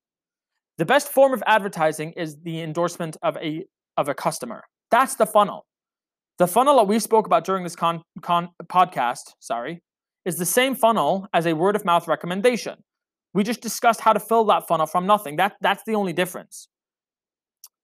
The 0.77 0.85
best 0.85 1.07
form 1.07 1.33
of 1.33 1.41
advertising 1.47 2.11
is 2.13 2.37
the 2.43 2.61
endorsement 2.61 3.15
of 3.21 3.37
a 3.37 3.65
of 3.97 4.09
a 4.09 4.13
customer. 4.13 4.63
That's 4.91 5.15
the 5.15 5.25
funnel. 5.25 5.65
The 6.37 6.47
funnel 6.47 6.75
that 6.77 6.87
we 6.87 6.99
spoke 6.99 7.25
about 7.25 7.45
during 7.45 7.63
this 7.63 7.77
con, 7.77 8.01
con 8.21 8.49
podcast, 8.65 9.33
sorry, 9.39 9.81
is 10.25 10.35
the 10.35 10.45
same 10.45 10.75
funnel 10.75 11.27
as 11.33 11.45
a 11.45 11.53
word 11.53 11.77
of 11.77 11.85
mouth 11.85 12.09
recommendation. 12.09 12.75
We 13.33 13.43
just 13.43 13.61
discussed 13.61 14.01
how 14.01 14.11
to 14.11 14.19
fill 14.19 14.43
that 14.45 14.67
funnel 14.67 14.85
from 14.85 15.07
nothing. 15.07 15.37
That 15.37 15.53
that's 15.61 15.83
the 15.85 15.95
only 15.95 16.13
difference. 16.13 16.67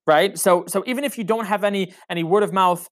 Right? 0.08 0.38
So 0.38 0.66
so 0.68 0.84
even 0.88 1.04
if 1.04 1.18
you 1.18 1.24
don't 1.24 1.46
have 1.46 1.64
any 1.64 1.94
any 2.10 2.24
word 2.24 2.44
of 2.44 2.52
mouth 2.52 2.90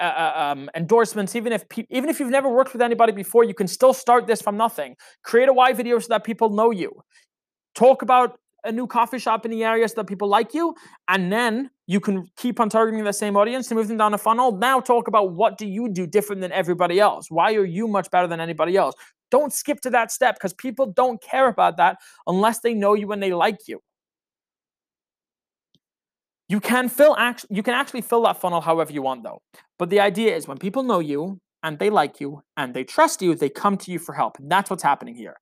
uh, 0.00 0.32
um, 0.34 0.70
endorsements, 0.74 1.34
even 1.36 1.52
if 1.52 1.68
pe- 1.68 1.86
even 1.88 2.10
if 2.10 2.20
you've 2.20 2.30
never 2.30 2.48
worked 2.48 2.72
with 2.72 2.82
anybody 2.82 3.12
before, 3.12 3.44
you 3.44 3.54
can 3.54 3.68
still 3.68 3.94
start 3.94 4.26
this 4.26 4.42
from 4.42 4.56
nothing. 4.56 4.96
Create 5.22 5.48
a 5.48 5.52
why 5.52 5.72
video 5.72 5.98
so 5.98 6.08
that 6.08 6.24
people 6.24 6.50
know 6.50 6.70
you. 6.70 6.92
Talk 7.74 8.02
about 8.02 8.38
a 8.64 8.72
new 8.72 8.86
coffee 8.86 9.18
shop 9.18 9.44
in 9.44 9.50
the 9.50 9.64
area 9.64 9.88
so 9.88 9.94
that 9.96 10.06
people 10.06 10.28
like 10.28 10.54
you 10.54 10.74
and 11.08 11.32
then 11.32 11.70
you 11.86 12.00
can 12.00 12.26
keep 12.36 12.60
on 12.60 12.68
targeting 12.68 13.02
the 13.04 13.12
same 13.12 13.36
audience 13.36 13.68
to 13.68 13.74
move 13.74 13.88
them 13.88 13.96
down 13.96 14.14
a 14.14 14.18
funnel 14.18 14.56
now 14.56 14.80
talk 14.80 15.08
about 15.08 15.32
what 15.32 15.58
do 15.58 15.66
you 15.66 15.88
do 15.88 16.06
different 16.06 16.40
than 16.40 16.52
everybody 16.52 17.00
else 17.00 17.26
why 17.28 17.54
are 17.54 17.64
you 17.64 17.88
much 17.88 18.08
better 18.10 18.28
than 18.28 18.40
anybody 18.40 18.76
else 18.76 18.94
don't 19.30 19.52
skip 19.52 19.80
to 19.80 19.90
that 19.90 20.12
step 20.12 20.36
because 20.36 20.52
people 20.52 20.86
don't 20.86 21.20
care 21.20 21.48
about 21.48 21.76
that 21.76 21.98
unless 22.26 22.60
they 22.60 22.72
know 22.74 22.94
you 22.94 23.10
and 23.10 23.22
they 23.22 23.32
like 23.32 23.58
you 23.66 23.80
you 26.52 26.60
can 26.60 26.88
fill 26.98 27.14
act- 27.28 27.46
you 27.56 27.62
can 27.62 27.74
actually 27.80 28.04
fill 28.10 28.22
that 28.22 28.40
funnel 28.42 28.60
however 28.60 28.92
you 28.92 29.02
want 29.02 29.22
though 29.26 29.40
but 29.78 29.88
the 29.90 30.00
idea 30.10 30.30
is 30.36 30.46
when 30.48 30.58
people 30.66 30.82
know 30.90 31.00
you 31.12 31.20
and 31.64 31.78
they 31.78 31.90
like 32.00 32.20
you 32.22 32.30
and 32.56 32.74
they 32.74 32.84
trust 32.84 33.22
you 33.22 33.34
they 33.34 33.52
come 33.62 33.76
to 33.76 33.88
you 33.92 33.98
for 34.06 34.12
help 34.20 34.38
and 34.38 34.50
that's 34.52 34.68
what's 34.70 34.82
happening 34.92 35.16
here 35.24 35.36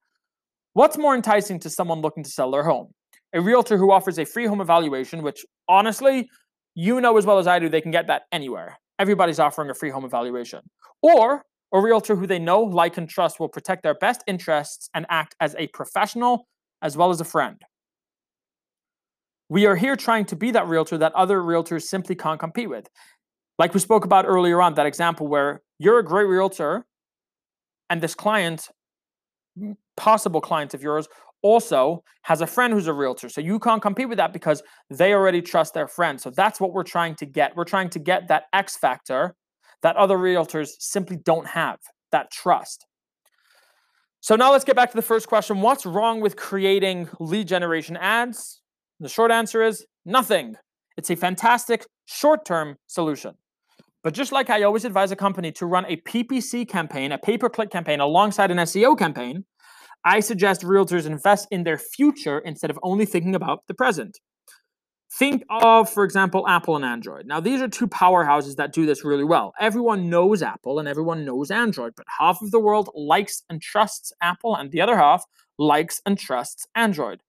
What's 0.72 0.96
more 0.96 1.16
enticing 1.16 1.58
to 1.60 1.70
someone 1.70 2.00
looking 2.00 2.22
to 2.22 2.30
sell 2.30 2.50
their 2.52 2.62
home? 2.62 2.88
a 3.32 3.40
realtor 3.40 3.76
who 3.76 3.92
offers 3.92 4.18
a 4.18 4.24
free 4.24 4.46
home 4.46 4.60
evaluation, 4.60 5.22
which 5.22 5.44
honestly, 5.68 6.28
you 6.74 7.00
know 7.00 7.16
as 7.16 7.26
well 7.26 7.38
as 7.38 7.46
I 7.46 7.58
do, 7.58 7.68
they 7.68 7.80
can 7.80 7.90
get 7.90 8.06
that 8.08 8.22
anywhere. 8.32 8.78
Everybody's 8.98 9.38
offering 9.38 9.70
a 9.70 9.74
free 9.74 9.90
home 9.90 10.04
evaluation. 10.04 10.60
Or 11.02 11.42
a 11.72 11.80
realtor 11.80 12.16
who 12.16 12.26
they 12.26 12.38
know, 12.38 12.60
like, 12.60 12.96
and 12.96 13.08
trust 13.08 13.38
will 13.38 13.48
protect 13.48 13.82
their 13.82 13.94
best 13.94 14.22
interests 14.26 14.90
and 14.94 15.06
act 15.08 15.36
as 15.40 15.54
a 15.58 15.68
professional 15.68 16.46
as 16.82 16.96
well 16.96 17.10
as 17.10 17.20
a 17.20 17.24
friend. 17.24 17.56
We 19.50 19.66
are 19.66 19.74
here 19.74 19.96
trying 19.96 20.26
to 20.26 20.36
be 20.36 20.52
that 20.52 20.68
realtor 20.68 20.96
that 20.98 21.12
other 21.14 21.40
realtors 21.40 21.82
simply 21.82 22.14
can't 22.14 22.38
compete 22.38 22.70
with. 22.70 22.88
Like 23.58 23.74
we 23.74 23.80
spoke 23.80 24.04
about 24.04 24.24
earlier 24.24 24.62
on, 24.62 24.74
that 24.74 24.86
example 24.86 25.26
where 25.26 25.60
you're 25.78 25.98
a 25.98 26.04
great 26.04 26.28
realtor 26.28 26.86
and 27.90 28.00
this 28.00 28.14
client, 28.14 28.68
possible 29.96 30.40
client 30.40 30.72
of 30.72 30.84
yours, 30.84 31.08
also 31.42 32.04
has 32.22 32.40
a 32.40 32.46
friend 32.46 32.72
who's 32.72 32.86
a 32.86 32.92
realtor. 32.92 33.28
So 33.28 33.40
you 33.40 33.58
can't 33.58 33.82
compete 33.82 34.08
with 34.08 34.18
that 34.18 34.32
because 34.32 34.62
they 34.88 35.12
already 35.12 35.42
trust 35.42 35.74
their 35.74 35.88
friend. 35.88 36.20
So 36.20 36.30
that's 36.30 36.60
what 36.60 36.72
we're 36.72 36.84
trying 36.84 37.16
to 37.16 37.26
get. 37.26 37.56
We're 37.56 37.64
trying 37.64 37.90
to 37.90 37.98
get 37.98 38.28
that 38.28 38.44
X 38.52 38.76
factor 38.76 39.34
that 39.82 39.96
other 39.96 40.16
realtors 40.16 40.70
simply 40.78 41.16
don't 41.16 41.48
have 41.48 41.80
that 42.12 42.30
trust. 42.30 42.86
So 44.20 44.36
now 44.36 44.52
let's 44.52 44.64
get 44.64 44.76
back 44.76 44.90
to 44.90 44.96
the 44.96 45.02
first 45.02 45.26
question 45.26 45.60
What's 45.60 45.86
wrong 45.86 46.20
with 46.20 46.36
creating 46.36 47.08
lead 47.18 47.48
generation 47.48 47.96
ads? 47.96 48.59
The 49.00 49.08
short 49.08 49.30
answer 49.30 49.62
is 49.62 49.86
nothing. 50.04 50.56
It's 50.98 51.10
a 51.10 51.16
fantastic 51.16 51.86
short 52.04 52.44
term 52.44 52.76
solution. 52.86 53.34
But 54.02 54.12
just 54.12 54.30
like 54.30 54.50
I 54.50 54.62
always 54.62 54.84
advise 54.84 55.10
a 55.10 55.16
company 55.16 55.52
to 55.52 55.64
run 55.64 55.86
a 55.86 55.96
PPC 55.96 56.68
campaign, 56.68 57.10
a 57.10 57.18
pay 57.18 57.38
per 57.38 57.48
click 57.48 57.70
campaign 57.70 58.00
alongside 58.00 58.50
an 58.50 58.58
SEO 58.58 58.98
campaign, 58.98 59.46
I 60.04 60.20
suggest 60.20 60.62
realtors 60.62 61.06
invest 61.06 61.48
in 61.50 61.64
their 61.64 61.78
future 61.78 62.40
instead 62.40 62.70
of 62.70 62.78
only 62.82 63.06
thinking 63.06 63.34
about 63.34 63.66
the 63.68 63.74
present. 63.74 64.20
Think 65.18 65.44
of, 65.48 65.90
for 65.90 66.04
example, 66.04 66.46
Apple 66.46 66.76
and 66.76 66.84
Android. 66.84 67.26
Now, 67.26 67.40
these 67.40 67.60
are 67.60 67.68
two 67.68 67.88
powerhouses 67.88 68.56
that 68.56 68.72
do 68.72 68.86
this 68.86 69.04
really 69.04 69.24
well. 69.24 69.52
Everyone 69.58 70.08
knows 70.08 70.42
Apple 70.42 70.78
and 70.78 70.86
everyone 70.86 71.24
knows 71.24 71.50
Android, 71.50 71.94
but 71.96 72.06
half 72.18 72.40
of 72.42 72.50
the 72.50 72.60
world 72.60 72.90
likes 72.94 73.42
and 73.48 73.60
trusts 73.60 74.12
Apple, 74.22 74.54
and 74.54 74.70
the 74.70 74.80
other 74.80 74.96
half 74.96 75.24
likes 75.58 76.00
and 76.06 76.18
trusts 76.18 76.66
Android. 76.74 77.22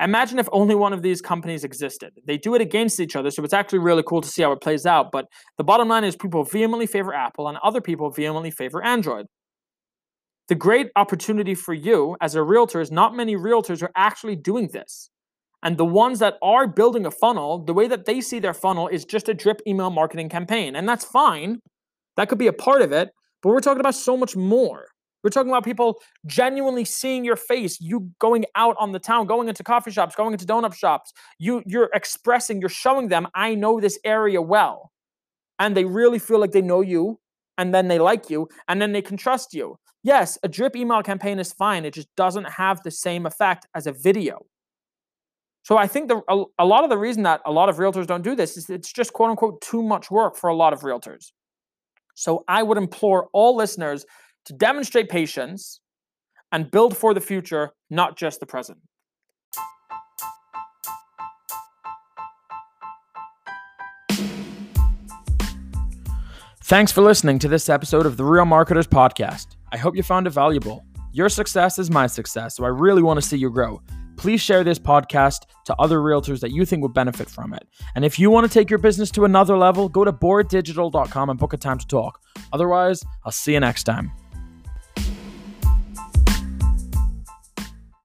Imagine 0.00 0.38
if 0.38 0.48
only 0.52 0.74
one 0.74 0.92
of 0.92 1.02
these 1.02 1.20
companies 1.20 1.64
existed. 1.64 2.12
They 2.26 2.38
do 2.38 2.54
it 2.54 2.62
against 2.62 2.98
each 2.98 3.14
other, 3.14 3.30
so 3.30 3.44
it's 3.44 3.52
actually 3.52 3.80
really 3.80 4.02
cool 4.02 4.22
to 4.22 4.28
see 4.28 4.42
how 4.42 4.52
it 4.52 4.60
plays 4.60 4.86
out. 4.86 5.12
But 5.12 5.26
the 5.58 5.64
bottom 5.64 5.88
line 5.88 6.04
is 6.04 6.16
people 6.16 6.44
vehemently 6.44 6.86
favor 6.86 7.12
Apple 7.12 7.48
and 7.48 7.58
other 7.62 7.80
people 7.80 8.10
vehemently 8.10 8.50
favor 8.50 8.82
Android. 8.82 9.26
The 10.48 10.54
great 10.54 10.88
opportunity 10.96 11.54
for 11.54 11.74
you 11.74 12.16
as 12.20 12.34
a 12.34 12.42
realtor 12.42 12.80
is 12.80 12.90
not 12.90 13.14
many 13.14 13.36
realtors 13.36 13.82
are 13.82 13.92
actually 13.94 14.36
doing 14.36 14.68
this. 14.72 15.10
And 15.62 15.76
the 15.76 15.84
ones 15.84 16.18
that 16.18 16.34
are 16.42 16.66
building 16.66 17.06
a 17.06 17.10
funnel, 17.10 17.64
the 17.64 17.72
way 17.72 17.86
that 17.86 18.04
they 18.04 18.20
see 18.20 18.40
their 18.40 18.54
funnel 18.54 18.88
is 18.88 19.04
just 19.04 19.28
a 19.28 19.34
drip 19.34 19.60
email 19.66 19.90
marketing 19.90 20.28
campaign. 20.28 20.74
And 20.74 20.88
that's 20.88 21.04
fine. 21.04 21.58
That 22.16 22.28
could 22.28 22.38
be 22.38 22.48
a 22.48 22.52
part 22.52 22.82
of 22.82 22.92
it. 22.92 23.10
But 23.42 23.50
we're 23.50 23.60
talking 23.60 23.80
about 23.80 23.94
so 23.94 24.16
much 24.16 24.34
more. 24.34 24.86
We're 25.22 25.30
talking 25.30 25.50
about 25.50 25.64
people 25.64 26.00
genuinely 26.26 26.84
seeing 26.84 27.24
your 27.24 27.36
face, 27.36 27.80
you 27.80 28.10
going 28.18 28.44
out 28.54 28.76
on 28.78 28.92
the 28.92 28.98
town, 28.98 29.26
going 29.26 29.48
into 29.48 29.62
coffee 29.62 29.90
shops, 29.90 30.16
going 30.16 30.32
into 30.32 30.46
donut 30.46 30.74
shops. 30.74 31.12
You 31.38 31.62
you're 31.66 31.90
expressing, 31.94 32.60
you're 32.60 32.68
showing 32.68 33.08
them, 33.08 33.28
I 33.34 33.54
know 33.54 33.80
this 33.80 33.98
area 34.04 34.42
well. 34.42 34.90
And 35.58 35.76
they 35.76 35.84
really 35.84 36.18
feel 36.18 36.40
like 36.40 36.52
they 36.52 36.62
know 36.62 36.80
you 36.80 37.20
and 37.56 37.72
then 37.74 37.88
they 37.88 37.98
like 37.98 38.30
you 38.30 38.48
and 38.68 38.82
then 38.82 38.92
they 38.92 39.02
can 39.02 39.16
trust 39.16 39.54
you. 39.54 39.76
Yes, 40.02 40.36
a 40.42 40.48
drip 40.48 40.74
email 40.74 41.02
campaign 41.02 41.38
is 41.38 41.52
fine. 41.52 41.84
It 41.84 41.94
just 41.94 42.08
doesn't 42.16 42.48
have 42.48 42.82
the 42.82 42.90
same 42.90 43.24
effect 43.26 43.66
as 43.74 43.86
a 43.86 43.92
video. 43.92 44.44
So 45.64 45.76
I 45.76 45.86
think 45.86 46.08
the, 46.08 46.20
a, 46.28 46.42
a 46.58 46.66
lot 46.66 46.82
of 46.82 46.90
the 46.90 46.98
reason 46.98 47.22
that 47.22 47.40
a 47.46 47.52
lot 47.52 47.68
of 47.68 47.76
realtors 47.76 48.06
don't 48.06 48.22
do 48.22 48.34
this 48.34 48.56
is 48.56 48.68
it's 48.68 48.92
just 48.92 49.12
quote 49.12 49.30
unquote 49.30 49.60
too 49.60 49.82
much 49.82 50.10
work 50.10 50.36
for 50.36 50.50
a 50.50 50.56
lot 50.56 50.72
of 50.72 50.80
realtors. 50.80 51.30
So 52.14 52.44
I 52.48 52.62
would 52.62 52.78
implore 52.78 53.28
all 53.32 53.54
listeners 53.56 54.04
to 54.46 54.52
demonstrate 54.52 55.08
patience 55.08 55.80
and 56.50 56.70
build 56.70 56.96
for 56.96 57.14
the 57.14 57.20
future, 57.20 57.70
not 57.90 58.16
just 58.16 58.40
the 58.40 58.46
present. 58.46 58.78
Thanks 66.64 66.90
for 66.90 67.02
listening 67.02 67.38
to 67.40 67.48
this 67.48 67.68
episode 67.68 68.06
of 68.06 68.16
the 68.16 68.24
Real 68.24 68.46
Marketers 68.46 68.86
Podcast. 68.86 69.56
I 69.72 69.76
hope 69.76 69.94
you 69.94 70.02
found 70.02 70.26
it 70.26 70.30
valuable. 70.30 70.84
Your 71.12 71.28
success 71.28 71.78
is 71.78 71.90
my 71.90 72.06
success, 72.06 72.56
so 72.56 72.64
I 72.64 72.68
really 72.68 73.02
want 73.02 73.20
to 73.20 73.26
see 73.26 73.36
you 73.36 73.50
grow. 73.50 73.82
Please 74.16 74.40
share 74.40 74.64
this 74.64 74.78
podcast 74.78 75.40
to 75.66 75.74
other 75.78 75.98
realtors 75.98 76.40
that 76.40 76.52
you 76.52 76.64
think 76.64 76.80
would 76.82 76.94
benefit 76.94 77.28
from 77.28 77.52
it. 77.52 77.68
And 77.94 78.04
if 78.04 78.18
you 78.18 78.30
want 78.30 78.46
to 78.46 78.52
take 78.52 78.70
your 78.70 78.78
business 78.78 79.10
to 79.10 79.24
another 79.24 79.58
level, 79.58 79.88
go 79.88 80.04
to 80.04 80.12
bohrdigital.com 80.12 81.28
and 81.28 81.38
book 81.38 81.52
a 81.52 81.56
time 81.56 81.78
to 81.78 81.86
talk. 81.86 82.20
Otherwise, 82.52 83.02
I'll 83.24 83.32
see 83.32 83.52
you 83.52 83.60
next 83.60 83.84
time. 83.84 84.12